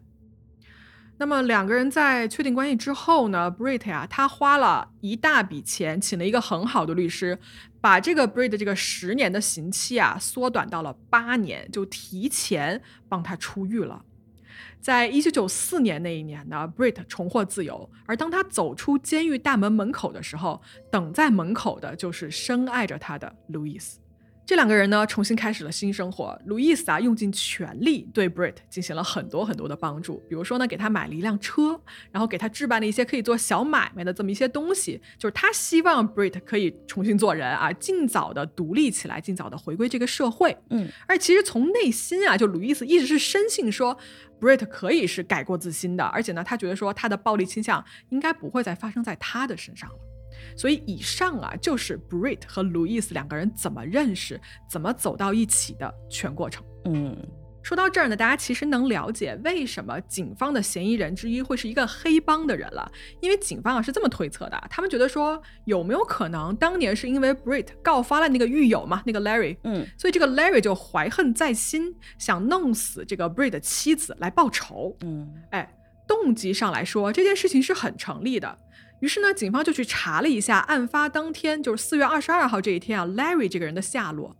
[1.17, 7.39] 那么两个人在确定关系之后呢，Brit 呀，他花了一大笔钱，请了一个很好的律师，
[7.79, 14.03] 把这个 Brit 这个十年的刑期啊缩短到了八年，就提前帮他出狱了。
[14.81, 23.99] 在一九九四年那一年呢，Brit 重获自由，而当他走出监狱大门门口的时候，等在门口的就是深爱着他的路易斯。
[24.45, 26.39] 这两个人呢，重新开始了新生活。
[26.45, 31.81] 路易斯啊，用尽全力对 Brit 进行了很多很多的帮助，比如说呢，给他买了一辆车，
[32.11, 40.55] 然后给他置办了一些可以做小买卖的这么一些东西，就是他希望 Brit 可以重新做人啊，尽早的独立起来，尽早的回归这个社会。
[40.69, 43.97] 嗯，而其实从内心啊，就路易斯一直是深信说
[44.39, 49.95] Brit 可以是改过自新的，而且呢，他觉得说他的暴力倾向应该不会再发生在他的身上了。
[50.57, 56.63] 所以以上啊，就是 Brit 和路易斯两个人怎么认识、怎么走到一起的全过程。
[56.85, 57.15] 嗯，
[57.63, 62.91] 说到这儿呢，大家其实能了解为什么警方的嫌疑人之一会是一个黑帮的人了。
[63.21, 74.95] 因为警方啊是这么推测的，他们觉得说有没有可能当年是因为 Brit 告发了那个狱友嘛，那个 Larry，嗯，所以这个 Larry 就怀恨在心，想弄死这个 Brit 的妻子来报仇。
[75.01, 75.75] 嗯，哎，
[76.07, 78.59] 动机上来说，这件事情是很成立的。
[79.01, 84.35] 于是呢，警方就去查了一下案发当天，就是四月二十二号这一天啊，Larry 这个人的下落。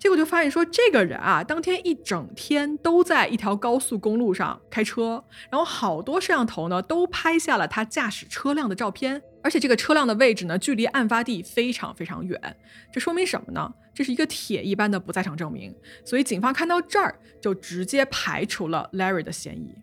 [0.00, 12.56] 结果就发现说，这个人啊，当天一整天都在一条高速公路上开车，然后好多摄像头呢都拍下了他驾驶车辆的照片，而且这个车辆的位置呢，距离案发地非常非常远。
[12.92, 13.72] 这说明什么呢？
[13.94, 15.74] 这是一个铁一般的不在场证明。
[16.04, 19.74] 所以警方看到这儿，就直接排除了 Larry 的嫌疑。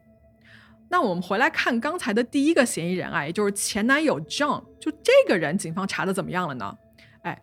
[0.92, 6.78] 那我们回来看刚才的第一个嫌疑人啊，也就是前男友 John，就这个人，警方查的怎么样了呢？
[7.24, 7.42] 哎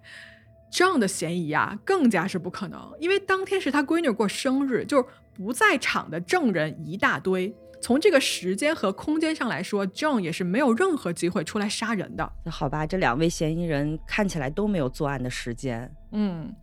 [0.70, 7.52] ，John 的嫌疑啊，更加是不可能，因为当天是他闺女过生日，就是不在场的证人一大堆。
[7.80, 12.30] 从这个时间和空间上来说，John 也是没有任何机会出来杀人的。
[12.44, 15.90] 那好吧，这两位嫌疑人看起来都没有作案的时间。
[16.12, 16.54] 嗯。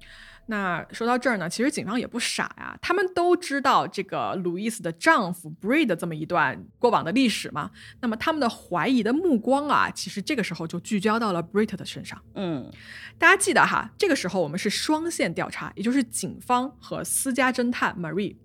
[0.47, 7.71] 那说到这儿呢，其实警方也不傻呀，他们都知道这个路易斯的丈夫 Brit 的这么一段过往的历史嘛。
[8.01, 12.21] 那么他们的怀疑的目光啊，其实这个时候就聚焦到了 Brit 的身上。
[12.36, 12.71] 嗯，
[13.17, 18.36] 大家记得哈，这个时候我们是双线调查，也就是警方和私家侦探 Marie。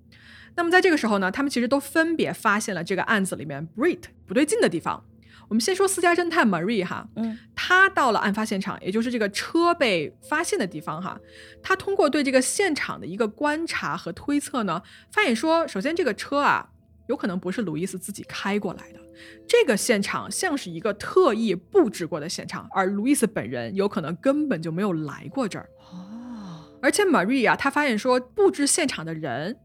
[0.55, 5.05] 那么在这个时候呢，他们其实都分别发现了这个案子里面 Brit 不对劲的地方。
[5.51, 11.19] 我们先说私家侦探 Marie 哈，嗯，他到了案发现场，也就是这个车被发现的地方哈。
[11.61, 16.71] 他通过对这个现场的一个观察和推测呢，发现说，首先这个车啊，
[17.09, 19.01] 有可能不是路易斯自己开过来的，
[19.49, 25.69] 这个现场像是一个特意布置过的现场，而路易斯本人有可能根本就没有来过这儿。
[25.93, 29.59] 哦，而且 Marie 啊，他发现说，布置现场的人。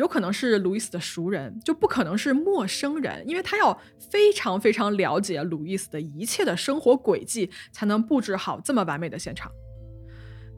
[0.00, 3.78] 有可能是路易斯的熟人，就不可能是陌生人，因为他要
[4.10, 9.52] 非常非常了解路易斯的一切的生活轨迹，才能布置好这么完美的现场。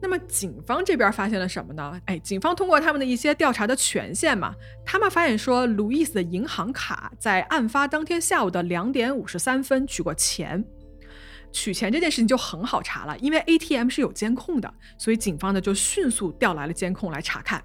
[0.01, 1.99] 那么警方这边发现了什么呢？
[2.05, 10.63] 哎，警方通过他们的一些调查的权限嘛，他们发现说，路易斯的银行卡在案发当天下午的两点五十三分取过钱。
[11.51, 17.61] 取钱这件事情就很好查了，因为 ATM 是有监控的，所以警方呢就迅速调来了监控来查看。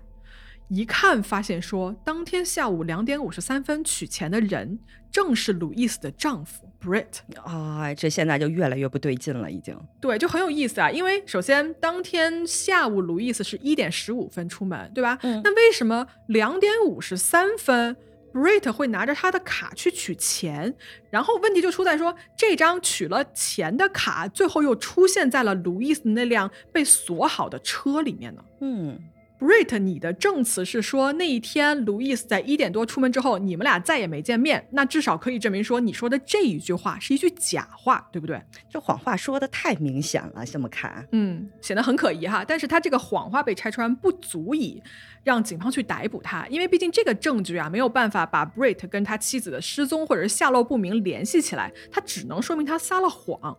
[0.68, 4.78] 一看发现说，当天下午两点五十三分取钱的人
[5.11, 7.07] 正是路易斯的丈夫 Brit。
[7.42, 9.74] 啊，这现在就越来越不对劲了，已经。
[9.98, 10.90] 对，就很有意思啊。
[10.90, 15.18] 因为首先当天下午路易斯是一点十五分出门，对吧？
[15.22, 15.40] 嗯。
[15.42, 17.96] 那为什么两点五十三分
[18.35, 20.74] Brit 会拿着他的卡去取钱？
[21.11, 28.44] 然后问题就出在说，这张取了钱的卡最后又出现在了路易斯那辆被锁好的车里面呢？
[28.61, 29.00] 嗯。
[29.38, 38.42] Brit，你的证词是说那一天路易斯在一点多出门之后，你们俩再也没见面，那至少可以证明说你说的这一句话是一句假话，对不对？
[38.68, 42.44] 这谎话说的太明显了，这么看，嗯，显得很可疑哈。
[42.44, 44.83] 但是他这个谎话被拆穿，不足以
[45.22, 53.57] 让警方去逮捕他，因为毕竟这个证据啊没有办法把 Brit 跟他妻子的失踪或者是下落不明联系起来，他只能说明他撒了谎。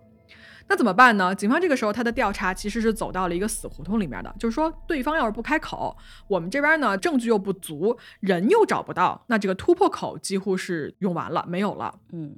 [0.69, 1.33] 那怎么办呢？
[1.33, 11.99] 警方这个时候他的调查其实是走到了一个死胡同里面的，就是说对方要是不开口，我们这边呢证据又不足，人又找不到，那这个突破口几乎是用完了，没有了。
[12.11, 12.37] 嗯，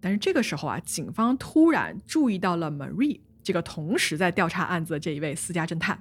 [0.00, 6.00] 但是这个时候啊，警方突然注意到了 Marie 这个同时在调查案子的这一位私家侦探。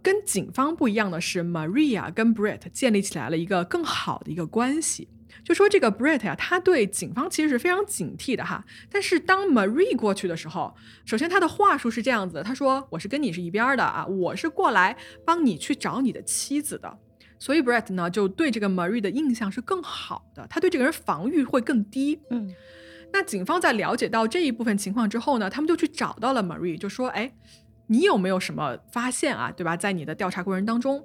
[0.00, 5.08] 跟警方不一样的是，Maria 跟 Brett 建立起来了一个更好的一个关系。
[5.44, 8.64] 就说这个 Brett 呀，他对警方其实是非常警惕的哈。
[8.90, 16.98] 但是当 Marie 过去的时候，首先他的话术是这样子的，他说：“我是跟你是一边的啊，我是过来帮你去找你的妻子的。”
[17.38, 22.20] 所以 Brett 呢就对这个 Marie 的印象是更好的，他对这个人防御会更低。
[22.30, 22.54] 嗯，
[23.12, 27.32] 那警方在了解到这一部分情况之后呢，他们就去找到了 Marie，就说：“哎。”
[27.88, 29.52] 你有没有什么发现啊？
[29.52, 29.76] 对吧？
[29.76, 31.04] 在你的调查过程当中，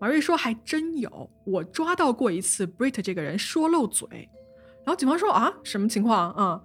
[0.00, 4.28] 马瑞说还真有，我抓到过一次 Brit 这个人说漏嘴。
[4.84, 6.30] 然后警方说啊，什么情况？
[6.32, 6.62] 啊，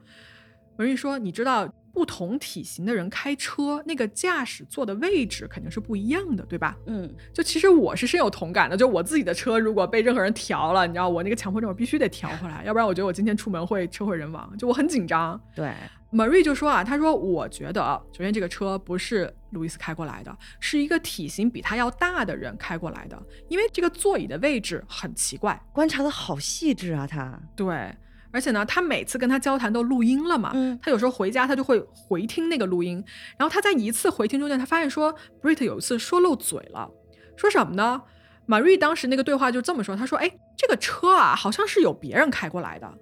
[0.78, 6.78] 马瑞说，你知道不同体型的人开车，那个驾驶座的位置肯定是不一样的，对吧？
[6.86, 8.78] 嗯，就其实我是深有同感的。
[8.78, 15.39] 就我自己的车如果被任何人调了，你知道我那个强迫症我必须得调回来，要不然我觉得我今天出门会车毁人亡，就我很紧张。
[15.56, 15.74] 对。
[16.13, 25.60] Marie 就说啊，他说我觉得，首先这个车不是路易斯开过来的，是一个体型比他要大的人开过来的，因为这个座椅的位置很奇怪。
[25.73, 27.39] 观察的好细致啊，他。
[27.56, 27.91] 对，
[28.32, 33.04] 而且呢，他每次跟他交谈都录音了嘛，嗯，他有时候回家他就会回听那个录音，
[33.38, 36.89] 然后他在一次回听中间，他发现说，Brit 有一次说漏嘴了，
[37.36, 38.02] 说什么呢
[38.47, 42.93] ？Marie 当时那个对话就这么说，他说，哎，这个车啊，好像是有别人开过来的。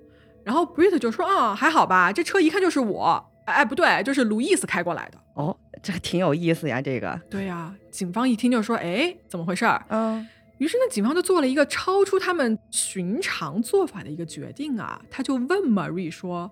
[0.44, 5.18] 然后 Brit 就说啊，还好吧，这车一看就是我，哎，不对，就是路易斯开过来的。
[5.34, 7.20] 哦，这个挺有意思呀，这个。
[7.30, 9.86] 对呀，警方一听就说，哎，怎么回事儿？
[9.90, 10.28] 嗯。
[10.58, 16.52] 于是呢，警方就做了一个超出他们寻常做法的一个决定啊，他就问 Marie 说，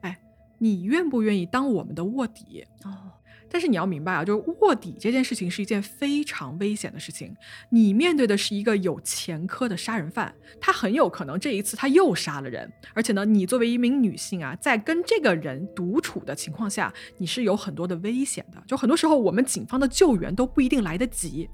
[0.00, 0.18] 哎，
[0.58, 2.64] 你愿不愿意当我们的卧底？
[2.84, 3.12] 哦。
[3.50, 7.34] 但是你要明白啊，就是卧底这件事情是一件非常危险的事情。
[7.70, 12.72] 你面对的是一个有前科的杀人犯，他很有可能这一次他又杀了人。
[12.94, 18.62] 而且呢，你作为一名女性啊，在跟这个人独处的情况下，你是有很多的危险的。
[18.66, 21.50] 就很多时候，我们警方的救援都不一定来得及。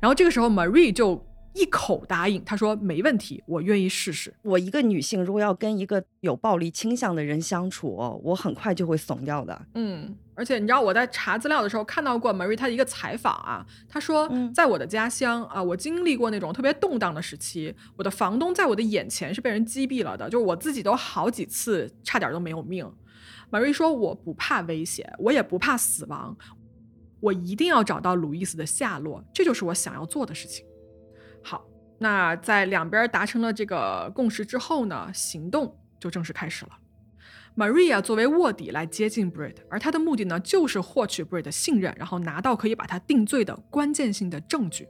[0.00, 1.26] 然后这个时候，Marie 就。
[1.54, 4.32] 一口答应，他说没问题，我愿意试试。
[4.42, 7.88] 我一个女性，如果要跟一个有暴力倾向的人相处，
[8.22, 9.66] 我很快就会怂掉的。
[9.74, 22.90] 嗯，而且你知道我在查资料的时候看到过 Marie 她的一个采访啊，她说在我的家乡啊，我经历过那种特别动荡的时期，我的房东在我的眼前是被人击毙了的，就是我自己都好几次差点都没有命。
[23.50, 26.34] Marie 说我不怕危险，我也不怕死亡，
[27.20, 30.64] 我一定要找到路易斯的下落，这就是我想要做的事情。
[32.02, 36.72] 那在两边达成了这个共识之后呢，行动就正式开始了。
[37.56, 44.88] Maria 作为卧底来接近 Brit，而他的目的呢，就是获取 Brit 的信任，然后拿到可以把他定罪的关键性的证据。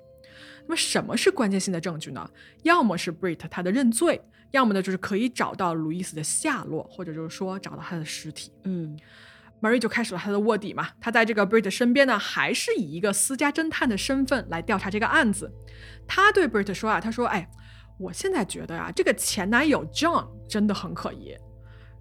[0.65, 2.31] 那么什么是关键性的证据呢？
[2.63, 4.21] 要么是 Brit 他的认罪，
[4.53, 8.51] 要么呢就是可以找到路易斯的下落，或者就是说找到他的尸体。
[8.65, 8.99] 嗯。
[9.63, 15.51] Marie 就开始了他的卧底嘛，他在这个 Brit 身边呢，还是以一个私家侦探的身份来调查这个案子。
[16.07, 17.49] 他对 Brit 说啊，他说：“哎，
[17.97, 21.33] 我现在觉得啊，这个前男友 John 真的很可疑。”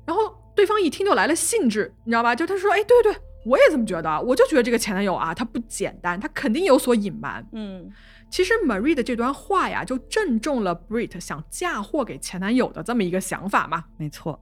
[0.08, 2.36] 然后对方一听就来了兴致，你知道吧？
[2.36, 7.88] 就他说：“哎，对对，我也这么觉得，我就觉得这个前男友啊，他不简单，他肯定有所隐瞒。”嗯，
[8.32, 13.86] 其实 Marie 的这段话呀，就正中了 Brit 想嫁祸给前男友的这么一个想法嘛。
[13.98, 14.40] 没错。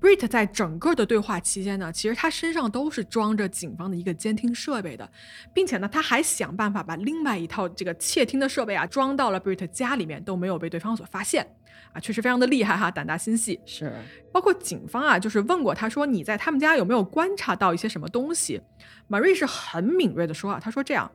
[0.00, 5.08] Brit 在整个的对话期间呢，其实他身上都是装着警方的一个监听设备的，
[5.52, 11.46] 并且呢，他还想办法把另外一套这个窃听的设备啊装到了 Brit 家里面，都没有被对方所发现，
[11.92, 13.60] 啊，确实非常的厉害哈，胆大心细。
[13.66, 13.92] 是，
[14.32, 18.62] 包括警方啊，就是问过他说你在他们家有没有观察到一些什么东西
[19.08, 21.10] ，Marie 是很敏锐的说啊，他说这样。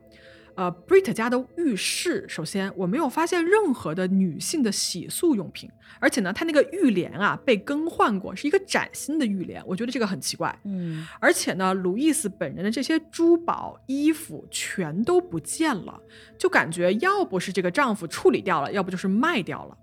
[0.56, 10.58] 呃，Brit 家的浴室，首先我没有发现任何的女性的洗漱用品，而且呢，它那个浴帘啊被更换过，是一个崭新的浴帘，我觉得这个很奇怪。
[10.64, 16.00] 嗯，而且呢，路易斯本人的这些珠宝、衣服全都不见了，
[16.38, 19.76] 就感觉要不是这个丈夫处理掉了，要不就是卖掉了。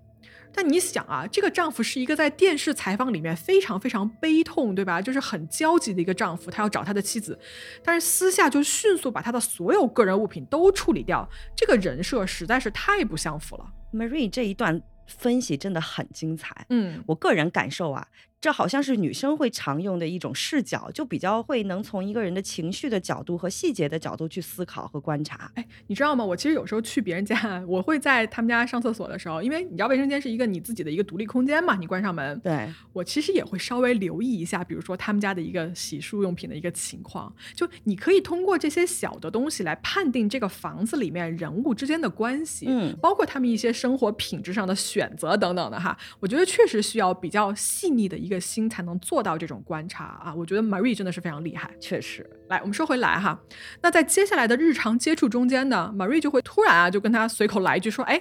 [0.54, 5.02] 但你想啊，这个丈夫是一个在电视采访里面非常非常悲痛，对吧？
[5.02, 7.38] 就是很焦急的一个丈夫，他要找他的妻子，
[7.82, 13.66] 但是私下就迅速把他的所有个人物品都处理掉，这个人设实在是太不相符了。
[13.92, 18.06] Marie 这一段分析真的很精彩，嗯，我个人感受啊。
[18.44, 25.50] 这好像是女生会常用的一种视角，就比较会能从一个人的情绪的角度和细节的角度去思考和观察。
[25.54, 26.22] 哎，你知道吗？
[26.22, 37.34] 我其实有时候去别人家，我会在他们家上厕所的时候，因为你知道卫生间是一个你自己的一个独立空间嘛，你关上门，对我其实也会稍微留意一下，比如说他们家的一个洗漱用品的一个情况。
[37.54, 45.96] 就你可以通过这些小的东西来判定这个房子里面人物之间的关系，嗯，包括他们一些生活品质上的选择等等的哈。
[46.20, 48.33] 我觉得确实需要比较细腻的一个。
[48.34, 50.34] 个心才能做到这种观察啊。
[50.34, 51.70] 我觉得 Marie 真的是非常厉害。
[51.80, 53.40] 确实，来，我们说回来哈，
[53.80, 58.20] 那在接下来的日常接触中间呢，Marie 就会突然啊，就跟他随口来一句说：“哎，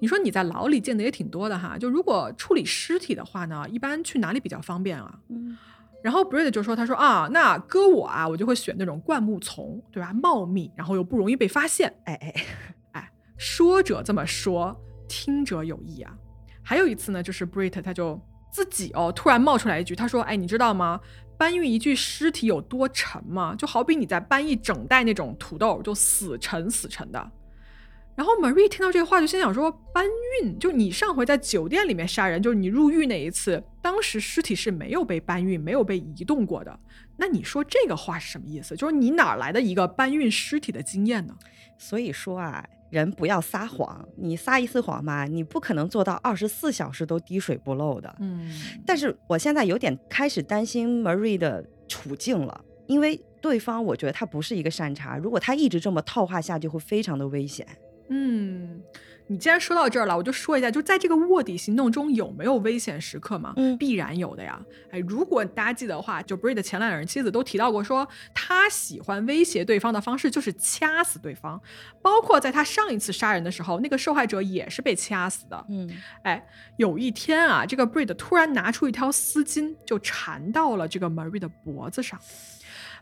[0.00, 5.56] 你说你在牢里见的也挺多的哈，就如果处理尸体的话呢，一般去哪里比较方便啊？”嗯，
[6.02, 10.12] 然后 Brett 就说：“他说啊，那搁我啊，我就会选那种灌木丛，对吧？
[10.12, 11.94] 茂密，然后又不容易被发现。
[12.04, 12.34] 哎哎，
[12.92, 14.74] 哎，说者这么说，
[15.08, 16.16] 听者有意啊。
[16.62, 18.20] 还有一次呢，就是 Brett 他就
[18.50, 21.00] 自己哦，突然冒出来一句，他说：哎，你知道吗？
[21.38, 23.54] 搬运一具尸体有多沉吗？
[23.56, 27.30] 就好比你在搬一整袋那种土豆，就死沉死沉的。”
[28.16, 30.04] 然后 Marie 听到这个话，就心想说：“搬
[30.42, 36.78] 运，就你上回在酒店里面杀人，就是你入狱那一次，当时尸体是没有被搬运、没有被移动过的。
[37.16, 38.76] 那你说这个话是什么意思？
[38.76, 41.34] 就是你哪来的一个搬运尸体的经验呢？
[41.78, 48.14] 所以说啊，人不要撒谎，你撒一次谎嘛，你不可能做到二十四小时都滴水不漏的。
[48.20, 48.52] 嗯，
[48.84, 57.66] 但是我现在有点开始担心 Marie 的处境了，因为对方我觉得他不是一个善茬，如果他一直这么套话下，去会非常的危险。”
[58.12, 58.82] 嗯，
[59.30, 63.52] 你既然说到这儿了，我就说一下，就在这个卧底行动中有没有危险时刻嘛？
[63.56, 64.60] 嗯，必然有的呀。
[64.90, 71.62] 哎，如果大家记得的话，就 Bree 的前两任妻子都提到过，说他喜欢威胁对方的方式就是掐死对方，
[72.02, 75.64] 包括在他上一次杀人的时候，那个受害者也是被掐死的。
[75.68, 75.88] 嗯，
[76.24, 76.44] 哎，
[76.76, 82.18] 有一天啊，这个 Bree 突然拿出一条丝巾，就缠到了这个 Marie 的脖子上。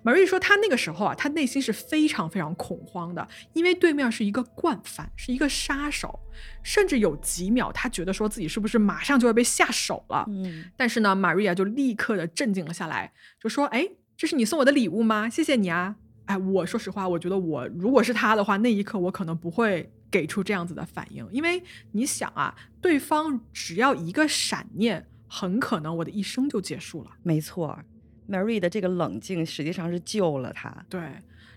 [0.04, 6.20] Marie 说，她那个时候啊，她内心是非常非常恐慌的，因为对面是一个惯犯，是一个杀手，
[6.62, 10.24] 甚至有几秒，她觉得说自己是不是马上就要被下手了。
[10.28, 15.28] 嗯，但是呢，Maria 就立刻的镇静了下来，就说：“哎，这是你送我的礼物吗？
[15.28, 15.96] 谢谢你啊！
[16.26, 27.10] 哎，我说实话，我觉得我如果是他的话，那一刻我可能不会给出这样子的反应，因为你想啊，对方只要一个闪念，很可能我的一生就结束了。
[27.22, 27.80] 没错。”
[28.28, 30.70] Marie 的这个冷静实际上是救了他。
[30.88, 31.00] 对，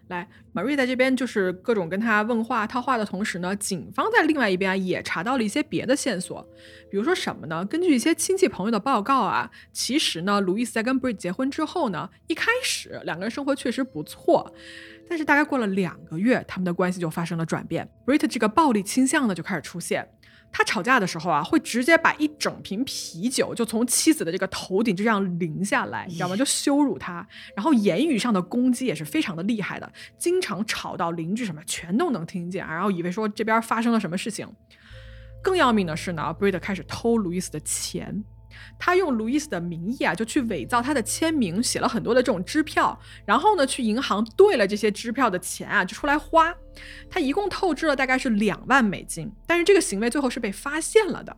[0.07, 6.41] 来，Marie 在这边就是各种跟他问话套话的同时呢，警方在另外一边啊也查到了一些别的线索，
[6.89, 7.65] 比如说什么呢？
[7.65, 14.53] 根据一些亲戚朋友的报告啊，其实呢，路易斯在跟 Brit 结婚之后呢，一开始两个人生活确实不错，
[15.09, 20.07] 但是大概过了两个月，他们的关系就发生了转变，Brit 这个暴力倾向呢就开始出现。
[20.51, 26.35] 他吵架的时候啊，会直接把一整瓶啤酒就从妻子的这个头顶就这样淋下来，你知道吗？
[26.35, 27.25] 就羞辱她，
[27.55, 34.47] 然后言语上的攻击也是非常的厉害的，经常吵到邻居什么全都能听见，然后以为说这边发生了什么事情。
[35.41, 38.23] 更要命的是呢 b r i t 开始偷路易斯的钱。
[38.77, 46.53] 他用路易斯的名义啊，就去伪造他的签名，写了很多的这种支票，然后呢，去银行兑了这些支票的钱啊，就出来花。
[47.09, 51.35] 他一共透支了大概是两万美金，但是这个行为最后是被发现了的。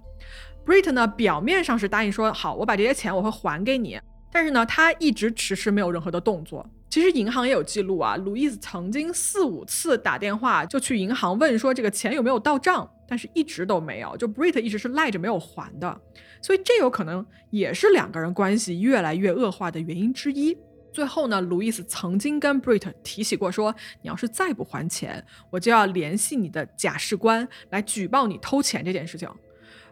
[0.66, 4.00] Brit 呢，表面上是答应说好，我把这些钱我会还给你，
[4.32, 6.66] 但是呢，他一直迟迟没有任何的动作。
[6.90, 16.00] 其实银行也有记录啊，路易斯曾经四五次打电话就去银行问说这个钱有没有到账，但是一直都没有，就 Brit 一直是赖着没有还的。
[16.44, 20.56] 所以这有可能也是两个人关系越来越恶化的原因之一。
[20.92, 23.74] 最后呢，路易斯曾经跟 Brit 提起过，说
[24.04, 29.28] 你要是再不还钱，我就要联系你的假释官来举报你偷钱这件事情。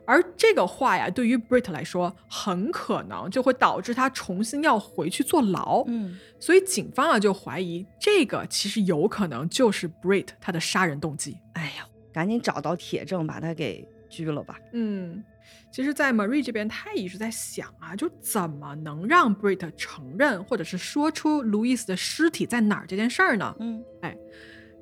[0.06, 5.84] 而这个话呀，对于 Brit 来说，很可能就会导致他重新要回去坐牢。
[5.88, 11.38] 嗯，所以警方啊就怀疑这个其实有可能就是 Brit 他的杀人动机。
[11.54, 14.60] 哎呀，赶紧找到铁证把他给拘了吧。
[14.74, 15.24] 嗯。
[15.72, 23.56] 其实，在 Marie 这边，他一直在想啊，就怎么能让 Brit 承认，或者是说出 Louis 的尸体在哪儿这件事儿呢？
[23.60, 24.16] 嗯，哎，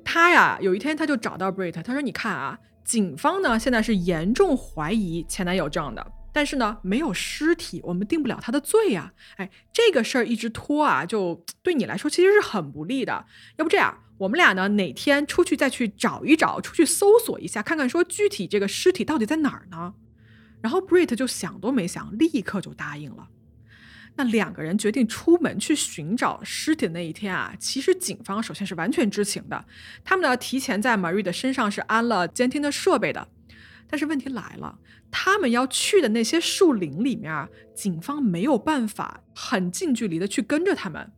[0.04, 9.12] 他呀，有一天他就找到 Brit，他说：“你看啊，警方呢现在是严重怀疑前男友这样的，但是呢没有尸体，我们定不了他的罪呀。
[9.36, 13.26] 哎，这个事儿一直拖啊，就对你来说其实是很不利的。
[13.58, 19.94] 要不这样，我们俩呢哪天出去再去找一找，出去搜索一下，看看说具体这个尸体到底在哪儿呢？”
[20.60, 23.28] 然后 Brit 就想都没想，立刻就答应了。
[24.16, 29.64] 那两个人决定出门去寻找尸体的那一天啊，其实警方首先是完全知情的，
[30.04, 33.28] 他们呢提前在 Marie 的身上是安了监听的设备的。
[33.88, 34.78] 但是问题来了，
[35.10, 41.10] 他们要去的那些树林里面，警方没有办法很近距离的去跟着他们。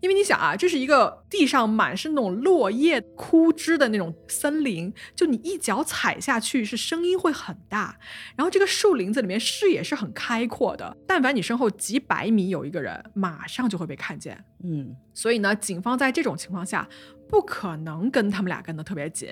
[0.00, 7.98] 因为你想啊，这是一个地上满是那种落叶、枯枝的那种森林，就你一脚踩下去是声音会很大。
[8.36, 14.44] 然后这个树林子里面视野是很开阔的，但凡你身后几百米有一个人，马上就会被看见。
[14.62, 16.88] 嗯，所以呢，警方在这种情况下
[17.28, 19.28] 不可能跟他们俩跟得特别紧，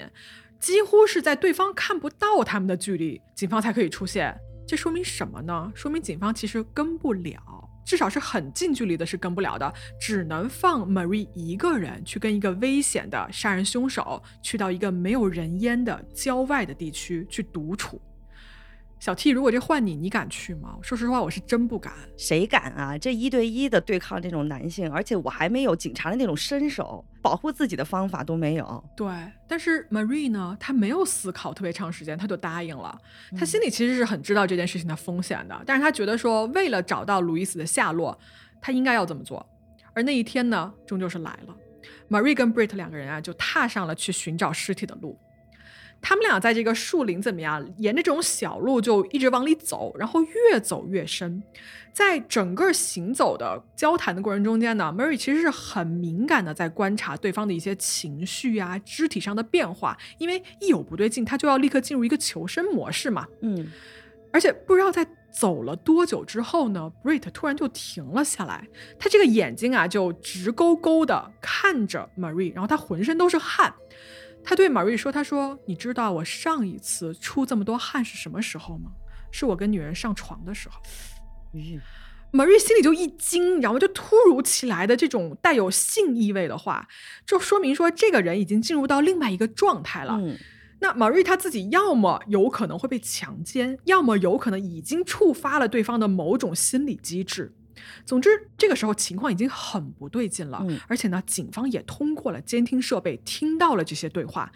[0.58, 4.34] 几乎是在对方看不到他们的距离，警方才可以出现。
[4.66, 5.70] 这说明什么呢？
[5.74, 7.63] 说明警方其实跟不了。
[7.84, 18.00] 至少是很近距离的，是跟不了的，只能放 Marie 一个人去跟一个危险的杀人凶手去到一个没有人烟的郊外的地区去独处。
[19.04, 20.78] 小 T，如果这换你，你敢去吗？
[20.80, 21.92] 说实话，我是真不敢。
[22.16, 22.96] 谁敢啊？
[22.96, 28.82] 这一对一的对抗这种男性，而且我还没有警察的那种身手，保护自己的方法都没有。
[28.96, 29.06] 对，
[29.46, 32.98] 但是 Marie 呢，她没有思考特别长时间，她就答应了。
[33.36, 38.18] 她心里其实是很知道这件事情的风险的，但是她觉得说，为了找到路易斯的下落，
[38.58, 39.46] 她应该要这么做。
[39.92, 41.54] 而那一天呢，终究是来了。
[42.08, 45.18] Marie 跟 Brit 两个人啊，就踏上了去寻找尸体的路。
[46.00, 47.66] 他们俩在这个树林怎么样？
[47.78, 51.42] 沿着这种小路就一直往里走，然后越走越深。
[51.92, 63.28] 在整个行走的交谈的过程中间呢，Mary 其实是很敏感的，在观察对方的一些情绪啊、肢体上的变化，因为一有不对劲，他就要立刻进入一个求生模式嘛。
[63.42, 63.70] 嗯，
[64.32, 68.66] 而且不知道在走了多久之后呢，Brit 突然就停了下来，
[68.98, 73.72] 他这个眼睛啊就直勾勾的看着 Mary，然后他浑身都是汗。
[74.44, 78.90] 他对 Marie 说：“他说，你知道我上一次出这么多汗是什么时候吗？
[79.32, 80.80] 是我跟女人上床的时候。”
[81.54, 81.80] 嗯
[82.32, 86.86] ，Marie 心里就一惊，然后就突如其来的这种带有性意味的话，
[87.24, 90.18] 就说明说这个人已经进入到另外一个状态了。
[90.20, 90.36] 嗯，
[90.80, 97.54] 那 Marie 她自己要么有可能会被强奸，要么有可能已经触发了对方的某种心理机制。
[98.04, 104.50] 总之，这个时候情况已经很不对劲了，而且呢，警方也通过了监听设备听到了这些对话，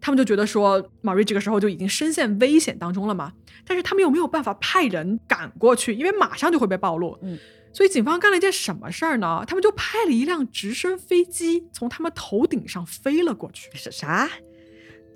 [0.00, 3.32] 他们就觉得说，马瑞这个时候就已经深陷危险当中了嘛。
[3.66, 7.18] 但是他们又没有办法派人赶过去，因为马上就会被暴露。
[7.22, 7.38] 嗯，
[7.72, 9.44] 所以警方干了一件什么事儿呢？
[9.46, 13.68] 他们就派了一辆直升飞机从他们头顶上飞了过去。
[13.74, 14.28] 是啥？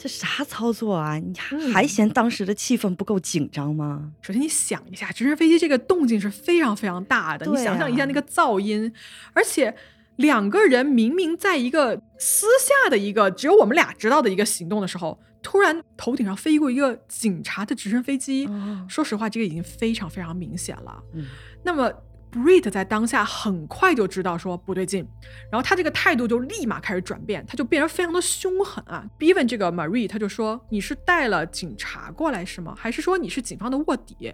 [0.03, 1.19] 这啥操作啊？
[1.19, 1.35] 你
[1.71, 4.13] 还嫌当时的气氛不够紧张吗？
[4.23, 8.91] 首先，你想一下，直升飞机这个动静是非常非常大的，你想象一下那个噪音，
[9.35, 9.77] 而且
[10.17, 18.49] 两个人明明在一个私下的一个只有我们俩知道的一个行动的时候，突然头顶上飞过一个警察的直升飞机，
[18.89, 21.03] 说实话，这个已经非常非常明显了。
[21.13, 21.27] 嗯，
[21.63, 21.93] 那么。
[22.33, 25.05] Brit 在当下很快就知道说不对劲，
[25.51, 32.75] 然后他这个态度就立马开始转变，他就变得非常的凶狠啊，逼问这个 Marie，他就说你是带了警察过来是吗？
[32.79, 34.33] 还是说你是警方的卧底？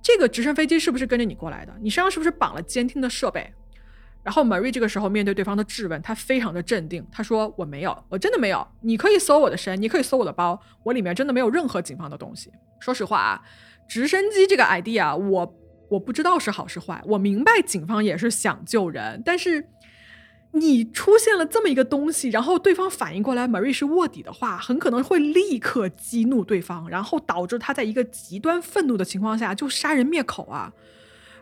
[0.00, 1.74] 这个直升飞机是不是跟着你过来的？
[1.80, 3.52] 你身上是不是绑了监听的设备？
[4.22, 8.64] 然后 Marie 这个时候面对对方的质问，他非常的镇定，他说我没有，我真的没有。
[8.82, 12.52] 你可以搜我的身，你可以搜我的包，我里面真的没有任何警方的东西。
[12.78, 13.42] 说实话啊，
[13.88, 15.54] 直升机这个 idea 我。
[15.88, 19.68] 我不知道是好是坏，我明白警方也是想救人，但是
[20.52, 30.72] 你出现了这么一个东西，然后对方反应过来，Marie 是卧底的话，很可能会立刻激怒对方，然后导致他在一个极端愤怒的情况下就杀人灭口啊！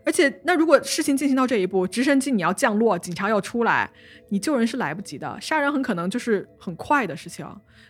[0.04, 3.90] 而且，那如果事情进行到这一步，直升机你要降落，警察要出来，
[4.28, 7.44] 你救人是来不及的，杀人很可能就是很快的事情。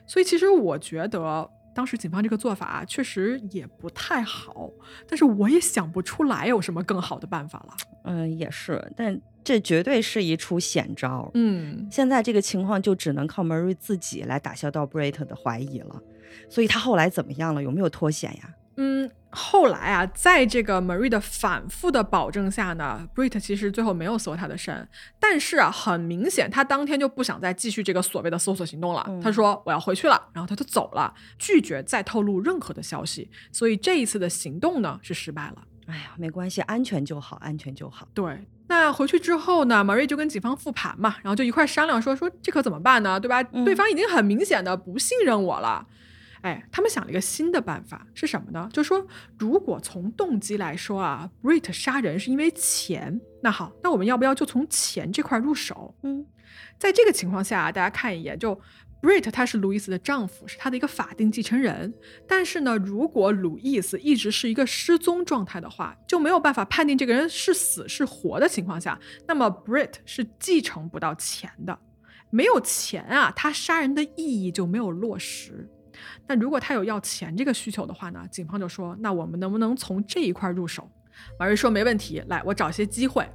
[0.07, 1.51] 所以，其实我觉得。
[1.77, 4.71] 当时警方这个做法确实也不太好，
[5.07, 7.77] 但是我也想不出来有什么更好的办法了。
[8.05, 11.31] 嗯，也是，但这绝对是一出险招。
[11.35, 16.01] 嗯，现在这个情况就只能靠 marry 自己来打消到 Brit 的怀疑了。
[16.49, 17.63] 所以他后来怎么样了？
[17.63, 18.55] 有没有脱险呀？
[18.77, 24.87] 嗯，后来啊，在这个 Marie 的反复的保证下呢，Brit 其实最后没有搜他的身，
[25.19, 29.09] 但是啊，很明显他当天就不想再继续这个所谓的搜索行动了。
[29.23, 33.31] 他说我要回去了，然后他就走了，拒绝再透露任何的消息。
[33.51, 35.63] 所以这一次的行动呢是失败了。
[35.87, 38.07] 哎呀，没关系，安全就好，安全就好。
[38.13, 43.19] 对，那回去之后呢，Marie 就跟警方复盘嘛，然后就一块商量说说这可怎么办呢？
[43.19, 43.43] 对吧？
[43.43, 45.87] 对方已经很明显的不信任我了。
[46.43, 48.69] 哎，他们想了一个新的办法，是什么呢？
[48.73, 49.07] 就是说，
[49.39, 55.95] 如果从动机来说啊，Brit 杀人是因为钱，那好，那我们要不要就从钱这块入手？
[56.03, 56.27] 嗯，
[56.79, 58.61] 在这个情况下，大家看一眼，就
[59.03, 61.93] Brit 他是路易斯的丈夫，是他的一个法定继承人。
[62.27, 71.79] 但是呢，如果路易斯一直是一个失踪状态的话，就没有办法判定这个人是死是活的情况下，那么 Brit 是继承不到钱的。
[72.31, 75.69] 没有钱啊，他杀人的意义就没有落实。
[76.27, 78.25] 那如果他有要钱这个需求的话呢？
[78.31, 80.89] 警方就说：“那我们能不能从这一块入手？”
[81.39, 83.29] 马瑞说：“没问题，来，我找些机会。”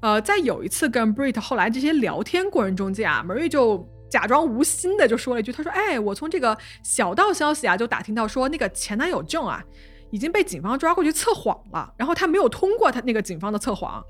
[0.00, 9.64] 呃，在有一次跟 Brit 后来这些聊天过程中间啊，马瑞就假装无心的就说了一句：“他说，哎，我从这个小道消息啊，就打听到说那个前男友郑啊，
[10.10, 14.04] 已经被警方抓过去测谎了，然后他没有通过他那个警方的测谎。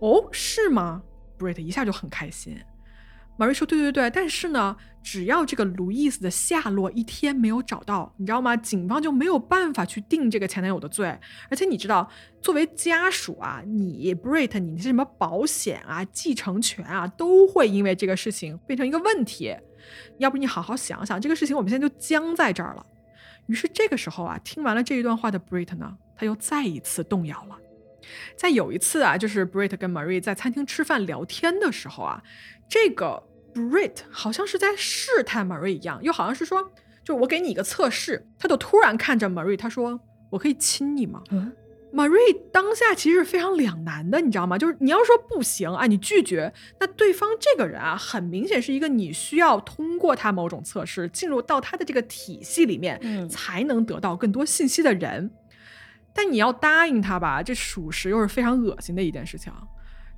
[0.00, 1.02] 哦，是吗
[1.38, 2.56] ？”Brit 一下就很开心。
[3.36, 8.56] 马瑞说：“对对对，但是呢，只要这个路易斯的下落一天没有找到，你知道吗？
[8.56, 11.06] 警方就没有办法去定这个前男友的罪。
[11.50, 12.10] 而且你知道，
[12.40, 19.54] 作为家属啊，你 Brit，你那些什么保险啊、继承权啊，都会因为这个事情变成一个问题。
[20.18, 22.84] 要不你好好想想，这个事情我们现在就僵在这儿了。
[23.46, 27.56] 于是这个时候啊，听完了这一段话的 Brit 呢，他又再一次动摇了。
[28.36, 32.22] 在有一次啊，就是 Brit 跟 Marie 在餐厅吃饭聊天的时候啊，
[32.68, 33.22] 这个。
[33.54, 39.98] Brit 好像是在试探 Marie 一样，又好像是说，就我给你一个测试，他就突然看着 Marie，他说
[40.28, 41.22] ：“我可以亲你吗？”
[41.90, 44.58] Marie 当下其实是非常两难的，你知道吗？
[44.58, 55.30] 就是你要说不行啊，你拒绝，那对方这个人啊，很明显是一个你需要通过他某种测试进入到他的这个体系里面，才能得到更多信息的人。
[56.12, 59.50] 但你要答应他吧，这属实又是非常恶心的一件事情。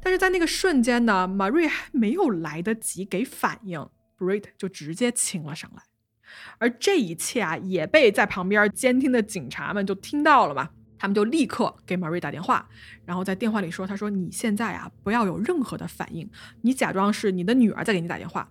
[0.09, 3.87] 但是在那个瞬间呢，Marie 还没有来得及给反应
[4.19, 5.83] ，Brit 就直接亲了上来，
[6.57, 12.67] 而这一切啊，也被在旁边监听的警察们就听到了嘛，他们就立刻给 Marie 打电话，
[13.05, 16.27] 然后在电话里说：“他说你现在啊，不要有任何的反应，
[16.63, 18.49] 你假装是你的女儿在给你打电话。”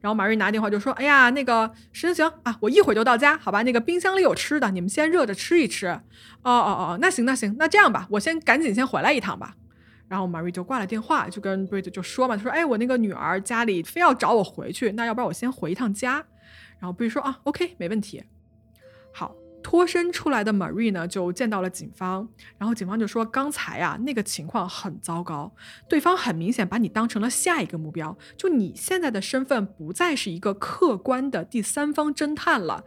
[0.00, 3.64] 然后马瑞拿电话就说：“哎呀，那个行行啊，我一会儿就到家，好吧？
[3.64, 5.88] 那个冰箱里有吃的，你们先热着吃一吃。
[5.88, 6.00] 哦
[6.44, 9.56] 哦哦，那行那行，那这样吧，我先赶紧先回来一趟吧。”
[10.10, 16.14] 然后 Marie 就挂了电话，就跟 Brit 就说嘛，他说：“哎，我那个女儿家里非要找我回去，那要不然我先回一趟家。”
[16.80, 18.24] 然后 Brit 说：“啊，OK，没问题。”
[19.14, 19.36] 好。
[19.62, 25.52] 脱身出来的 Marie 呢，就见到了警方，然后警方就说：“刚才啊，那个情况很糟糕，
[25.88, 32.84] 对方很明显把你当成了下一个目标，就你现在的身份不再是一个客观的第三方侦探了，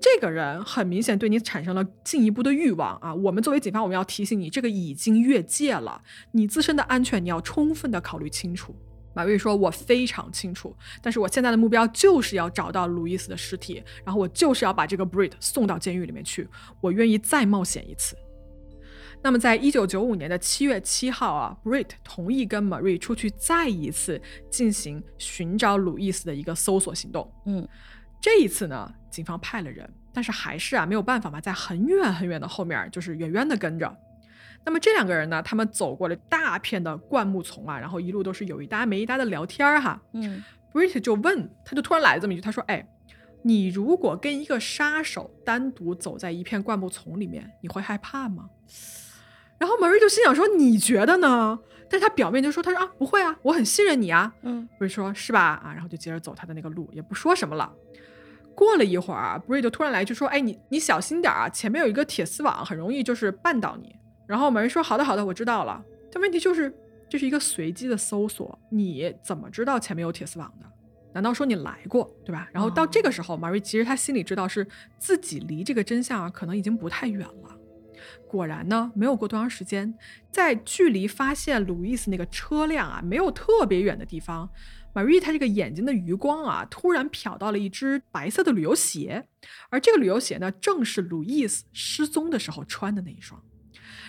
[0.00, 3.14] 这个人很明显对你产生了进一步的欲望啊！
[3.14, 6.02] 我们作为警方，我们要提醒你，这个已经越界了，
[6.32, 8.74] 你自身的安全你要充分的考虑清楚。”
[9.16, 16.46] 马瑞说：“我非常清楚，但是我现在的目标就是要找到路易斯的尸体，然后我就是要把这个 Brit 送到监狱里面去。
[16.82, 18.14] 我愿意再冒险一次。”
[19.22, 27.32] 那么，在一九九五年的七月七号啊，Brit 同意跟 Marie 出去再一次进行寻找路易斯的一个搜索行动。
[27.46, 27.66] 嗯，
[28.20, 33.96] 这一次呢，警方派了人，但是还是啊没有办法嘛，在很远很远的后面，就是远远的跟着。
[34.66, 35.40] 那么这两个人呢？
[35.42, 40.02] 他们走过了大片的灌木丛啊，然后一路都是有一搭没一搭的聊天儿哈。
[40.12, 40.42] 嗯
[40.72, 42.84] ，Brit 就问，他就突然来了这么一句，他说：“哎，
[43.42, 48.50] 你如果跟一个杀手单独走在一片灌木丛里面，你会害怕吗？”
[49.56, 55.62] 然后 Marie 就心想说：“你觉得呢？”但是他表面就说：“他说啊，不会啊，我很信任你啊。”嗯，Brit 说：“是吧？
[55.64, 57.72] 啊，然后就接着走他的那个路，也不说什么了。
[58.56, 63.94] 过了一会儿，Brit 就突然来就说：“哎，你你小心点啊，前面有一个铁丝网，很容易就是绊倒你。”
[64.26, 66.74] 然后某人说：“好的，好的，我知道了。”但问题就是，
[67.08, 70.66] 这是一个随机的搜索，你怎么知道前面有铁丝网的？
[71.12, 72.48] 难道说你来过，对吧？
[72.52, 74.66] 然后到这个时候，马瑞其实他心里知道是
[74.98, 77.58] 自己离这个真相啊，可能已经不太远了。
[78.28, 79.94] 果然呢，没有过多长时间，
[80.30, 84.48] 在距离发现路易斯那个车辆啊没有特别远的地方，
[84.92, 89.26] 马瑞他这个眼睛的余光啊，突然瞟到了一只白色的旅游鞋，
[89.70, 93.42] 而这个旅游鞋呢，正是路易斯失踪的时候穿的那一双。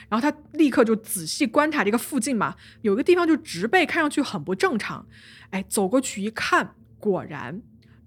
[0.10, 5.05] 然后他立刻就仔细观察这个附近嘛，有个地方就植被看上去很不正常，
[5.49, 7.62] 哎，走过去一看，果然，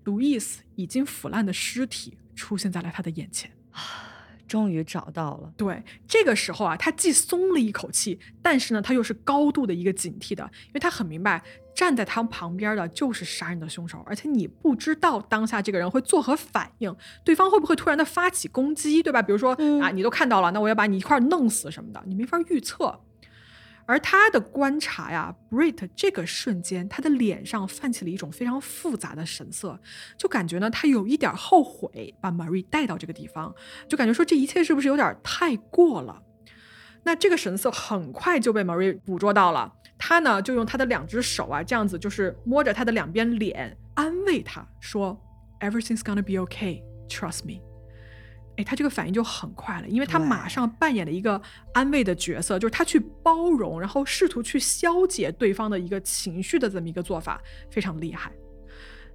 [0.05, 3.51] 路易斯已经腐烂的尸体出现在了他的眼前。
[4.48, 5.53] 终于找到了。
[5.57, 11.40] 对，这个时候啊，他既松了一口气，但是呢，他又是高度的一个警惕的，因为他很明白，
[11.81, 19.22] 站在他旁边的就是杀人的凶手，而且你不知道当下这个人会作何反应，对方会不会突然的发起攻击，对吧？
[19.22, 23.01] 比如说啊，你都看到了，那我要把你一块弄死什么的，你没法预测。
[23.87, 29.81] 而他的观察呀，Brit 这个瞬间，他的脸上泛起了一种非常复杂的神色，
[30.18, 33.55] 就感觉呢，他有一点后悔把 Marie 带到这个地方，
[33.89, 36.20] 就感觉说这一切是不是有点太过了？
[37.05, 39.72] 那这个神色很快就被 Marie 捕捉到了，
[40.03, 45.20] 他呢就用他的两只手啊，这样子就是摸着他的两边脸，安慰他说
[45.61, 47.61] ：“Everything's gonna be okay, trust me。”
[48.57, 51.40] 哎，他这个反应就很快了，因为他马上扮演了一个
[51.74, 57.40] 安慰的角色，就是他去包容，然后试图去消解对方的一个情绪的这么一个做法，
[57.70, 58.32] 非常厉害。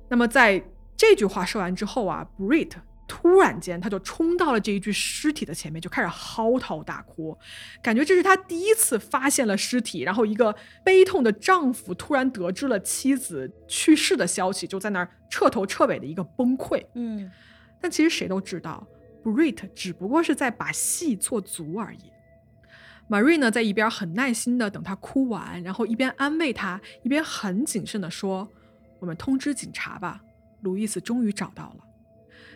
[0.07, 0.63] 那么在
[0.95, 2.71] 这句话说完之后啊，Brit
[3.07, 7.37] 突然间他就冲到了这一具尸体的前面，就开始嚎啕大哭，
[7.81, 16.85] 感觉这是他第一次发现了尸体，然后一个悲痛的丈夫突然得知了妻子去世的消息，就在那儿彻头彻尾的一个崩溃。
[16.95, 17.31] 嗯，
[17.79, 18.87] 但其实谁都知道。
[19.23, 22.11] Brit 只不过是在把戏做足而已。
[23.09, 28.47] Marie 呢，在一边很耐心的等他哭完，然后一边安慰他，一边很谨慎的说
[28.99, 30.21] ：“我们通知警察吧，
[30.61, 31.83] 路易斯终于找到了。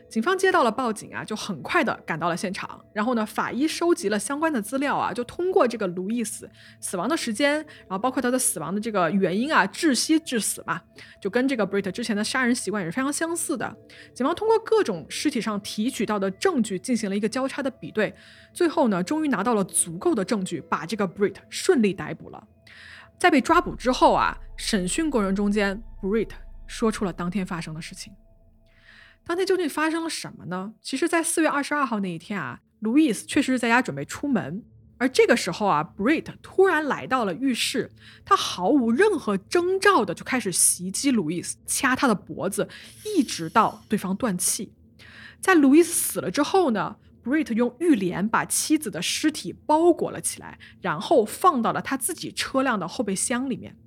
[0.10, 2.84] 警方接到了报警啊，就很快的赶到了现场。
[2.94, 6.50] 然后呢，法医收集了相关的资料啊，就通过这个路易斯
[6.82, 10.82] 死亡的时间，然后包括他的死亡的这个原因啊，窒息致死嘛，
[11.22, 13.78] 就跟这个 Brit 之前的杀人习惯也是非常相似的。
[14.14, 18.14] 警方通过各种尸体上提取到的证据进行了一个交叉的比对，
[18.52, 22.44] 最后呢，终于拿到了足够的证据，把这个 Brit 顺利逮捕了。
[23.20, 26.30] 在被抓捕之后啊，审讯过程中间，Brit
[26.66, 28.12] 说出了当天发生的事情。
[29.30, 30.74] 当天究竟发生了什么呢？
[30.82, 34.64] 其实，在四月二十二号那一天啊，路易斯确实是在家准备出门，
[34.98, 37.92] 而这个时候啊，Brit 突然来到了浴室，
[38.26, 42.68] 他毫无任何征兆的就开始袭击路易斯，掐他的脖子，
[43.06, 44.74] 一直到对方断气。
[45.40, 53.78] 在路易斯死了之后呢，Brit 用浴帘把妻子的尸体包裹了起来，然后放到了他自己车辆的后备箱里面。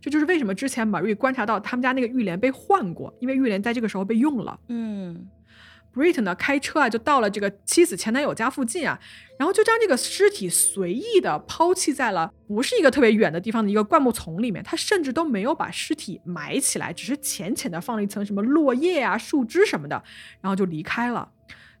[0.00, 4.58] 这就是为什么之前 Marie 观察到他们家那个浴帘被换过，因为浴帘在这个时候被用了。
[4.68, 5.28] 嗯
[5.92, 8.98] ，Brit 呢开车啊就到了这个妻子前男友家附近啊，
[9.38, 20.02] 然后就将这个尸体随意的抛弃在了不是一个特别远的地方的一个灌木丛里面，他甚至都没有把尸体埋起来，只是浅浅的放了一层什么落叶啊、树枝什么的，
[20.40, 21.30] 然后就离开了。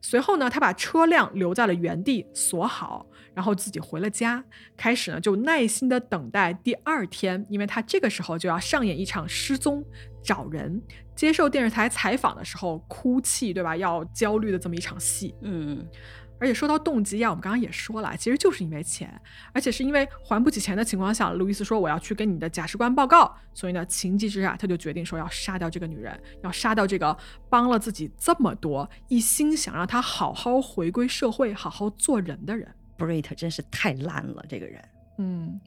[0.02, 3.06] 随后呢，他把车辆留在了原地锁好。
[3.40, 4.44] 然后自己回了家，
[4.76, 9.82] 开始呢就耐心的等待第二天，因为他这个时候就要上演一场失踪
[10.22, 10.82] 找人、
[11.16, 13.74] 接受电视台采访的时候哭泣，对吧？
[13.74, 15.34] 要焦虑的这么一场戏。
[15.40, 15.82] 嗯，
[16.38, 19.10] 而且说到动机啊，我们刚刚也说了，其实就是因为钱，
[19.54, 27.16] 而且是因为还不起钱的情况下，路易斯说我要去跟你的假释官报告，所以呢情急之下他就决定说要杀掉这个女人，要杀掉这个
[27.48, 32.68] 帮了自己这么多，一心想让他好好回归社会、好好做人的人。
[33.00, 34.84] Brit 真是太烂了，这个人。
[35.16, 35.58] 嗯，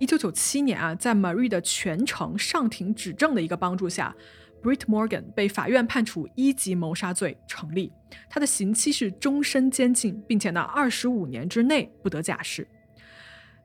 [0.00, 4.14] 一九九七年啊，在 Marie 的全程上庭指证的一个帮助下
[4.62, 7.92] ，Brit Morgan 被法院判处一级谋杀罪成立，
[8.28, 12.66] 他的刑期是终身监禁，并且呢，二十五年之内不得假释。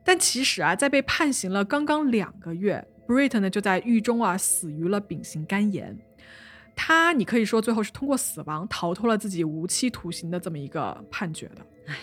[0.02, 5.98] 但其实啊，在被判刑了刚刚两个月，Brit 呢就在狱中啊死于了丙型肝炎。
[6.74, 11.66] 他，你可以说最后是通过死亡逃脱了自己无期徒刑的这么一个判决的。
[11.86, 11.96] 唉。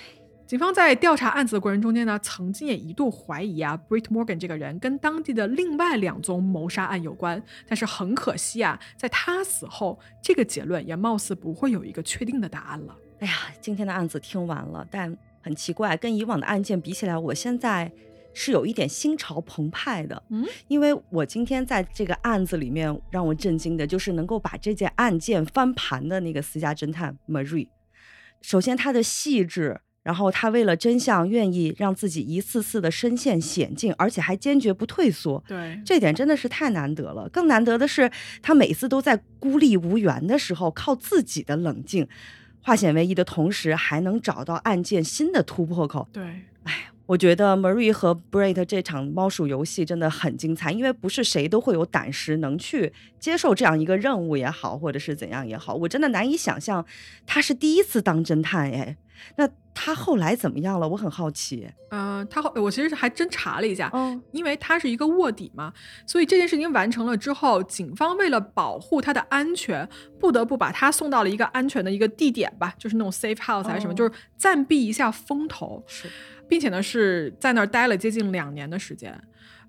[0.48, 7.42] 警方在调查案子的过程中间呢，曾经也一度怀疑啊，Brit Morgan 这个人跟当地的另外两宗谋杀案有关。
[7.68, 12.96] 但是很可惜啊，在他死后，这个结论也貌似不会有一个确定的答案了。
[13.20, 17.92] 哎呀，今天的案子听完了，但很奇怪，跟以往的案件比起来，我现在
[18.32, 20.22] 是有一点心潮澎湃的。
[20.30, 27.68] 嗯，因为我今天在这个案子里面让我震惊的就是能够把这件案件翻盘的那个私家侦探 Marie。
[28.42, 29.82] 首先，他的细致。
[30.06, 35.44] 然后他为了真相，愿意让自己一次次的身陷险境，而且还坚决不退缩。
[35.48, 37.28] 对，这点真的是太难得了。
[37.30, 42.08] 更难得的是，他每次都在孤立无援的时候，靠自己的冷静，
[42.62, 46.08] 化险为夷的同时，还能找到案件新的突破口。
[46.14, 46.24] 对，
[46.66, 56.86] 哎，我觉得 Marie 和 Brett 这场猫鼠游戏真的很精彩，因为不是谁都会有胆识能去接受这样一个任务也好，或者是怎样也好，我真的难以想象
[57.26, 58.98] 他是第一次当侦探哎。
[59.36, 60.88] 那他后来怎么样了？
[60.88, 61.70] 我很好奇。
[61.90, 65.74] 嗯，他后我其实还真查了一下，嗯，因为他是一个卧底嘛，
[66.08, 69.88] 所以这件事情完成了之后，警方为了保护他的安全，
[70.20, 76.10] 不得不把他送到了一个安全的一个地点吧，就是那种 safe house 还是什么，就是暂避一下风头，是，
[76.48, 79.22] 并且呢是在那儿待了接近两年的时间。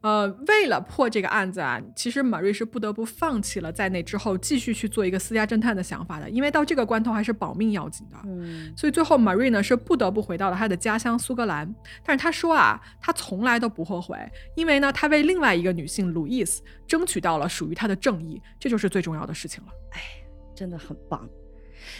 [0.06, 8.16] 呃，为了破这个案子啊，其实马瑞是不得不放弃了在那之后继续去做一个私家侦探的想法的，因为到这个关头还是保命要紧的。
[8.24, 11.74] 嗯，所以最后马瑞呢是不得不回到了他的家乡苏格兰。
[12.04, 14.16] 但是他说啊，他从来都不后悔，
[14.54, 19.70] 因为呢，他为另外一个女性路易斯争取到了属于他的正义，这就是最重要的事情了。
[19.90, 20.00] 哎，
[20.54, 21.28] 真的很棒。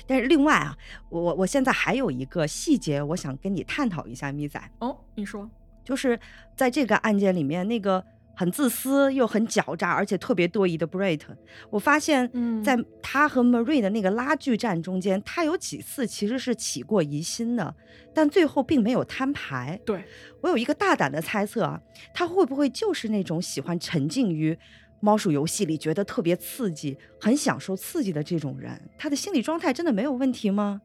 [0.06, 0.78] 但是另外啊，
[1.08, 4.62] 我我我现在还有一个细节，我想跟你探讨一下，咪仔。
[4.78, 5.50] 哦，你说。
[5.86, 6.18] 就是
[6.56, 11.22] 在这个案件里面，那个很自私又很狡诈，而且特别多疑的 Brit，
[11.70, 12.28] 我发现，
[12.62, 17.74] 在他和 Marie 的那个拉锯战中间，他有几次其实是起过疑心的，
[18.12, 19.80] 但最后并没有摊牌。
[19.86, 20.04] 对
[20.42, 21.80] 我有一个大胆的猜测啊，
[22.12, 24.58] 他会不会就是那种喜欢沉浸于
[25.00, 28.90] 猫鼠游戏里，觉得特别刺激，很享受刺激的这种人？
[28.98, 30.82] 他的心理状态真的没有问题吗？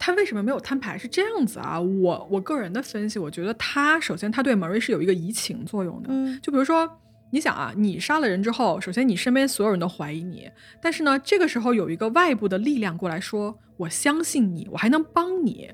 [0.00, 0.96] 他为什么没有摊牌？
[0.96, 6.08] 是这样子啊，我我个人的分析，我觉得他首先他对 Marie 是有一个移情作用的。
[6.08, 6.90] 嗯，就比如说，
[7.30, 15.70] 你想啊，你杀了人之后，首先你身边所有人都怀疑你，但是呢，这个时候有一个外部的力量过来说，我相信你，我还能帮你。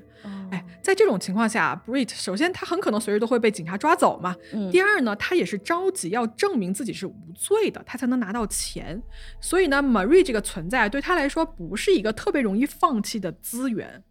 [0.51, 4.35] 哎，在这种情况下，Brit 首先他很可能随时都会被警察抓走嘛。
[4.53, 9.01] 嗯第二呢，他也是着急要证明自己是无罪的，他才能拿到钱。
[9.39, 14.03] 所以呢，Marie 这个存在对他来说不是一个特别容易放弃的资源。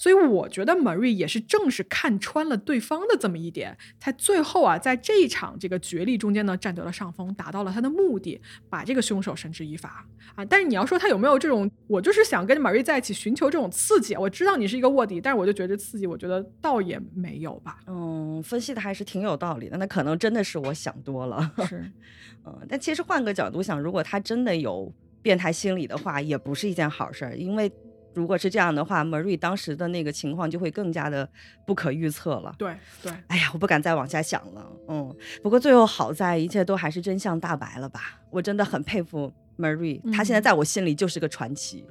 [0.00, 8.40] 所以我觉得 Marie 也是正是看穿了对方的这么一点，才最后啊，在这一场这个角力中间呢，占得了上风，达到了他的目的，
[8.70, 10.42] 把这个凶手绳之以法啊。
[10.42, 17.80] 但是你要说他有没有这种，我就是想跟 Marie 在一起寻求这种刺激，我知道你是一个卧底，但是我就觉得刺激，我觉得倒也没有吧。
[17.86, 19.76] 嗯，分析的还是挺有道理的。
[19.76, 21.52] 那可能真的是我想多了。
[21.68, 21.84] 是，
[22.46, 24.90] 嗯，但其实换个角度想，如果他真的有
[25.20, 27.70] 变态心理的话，也不是一件好事儿，因为
[28.14, 31.28] 如果是这样的话，Marie 当时的那个情况就会更加的
[31.66, 32.54] 不可预测了。
[32.58, 33.12] 对对。
[33.28, 34.66] 哎呀，我不敢再往下想了。
[34.88, 38.20] 嗯，不过最后好在一切都还是真相大白了吧？
[38.30, 41.84] 我真的很佩服 Marie，她现在嗯在我心里就是个传奇。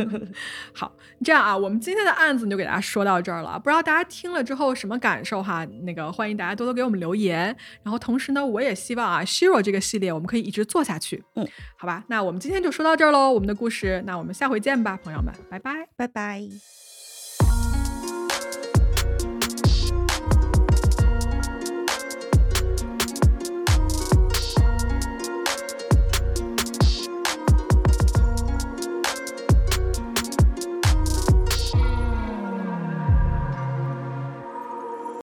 [0.74, 0.94] 好，
[1.24, 3.58] 这样啊，我们今天的案子就给大家说到这儿了。
[3.58, 5.64] 不知道大家听了之后什么感受哈？
[5.84, 7.56] 那个欢迎大家多多给我们留言。
[7.82, 11.24] 然后同时呢，我也希望啊，Shiro 这个系列我们可以一直做下去。
[11.36, 11.48] 嗯，
[11.78, 15.88] 好吧，那我们今天就说到这儿喽，我们的故事，那我们下回见吧，朋友们，拜拜。
[15.96, 16.85] 拜拜。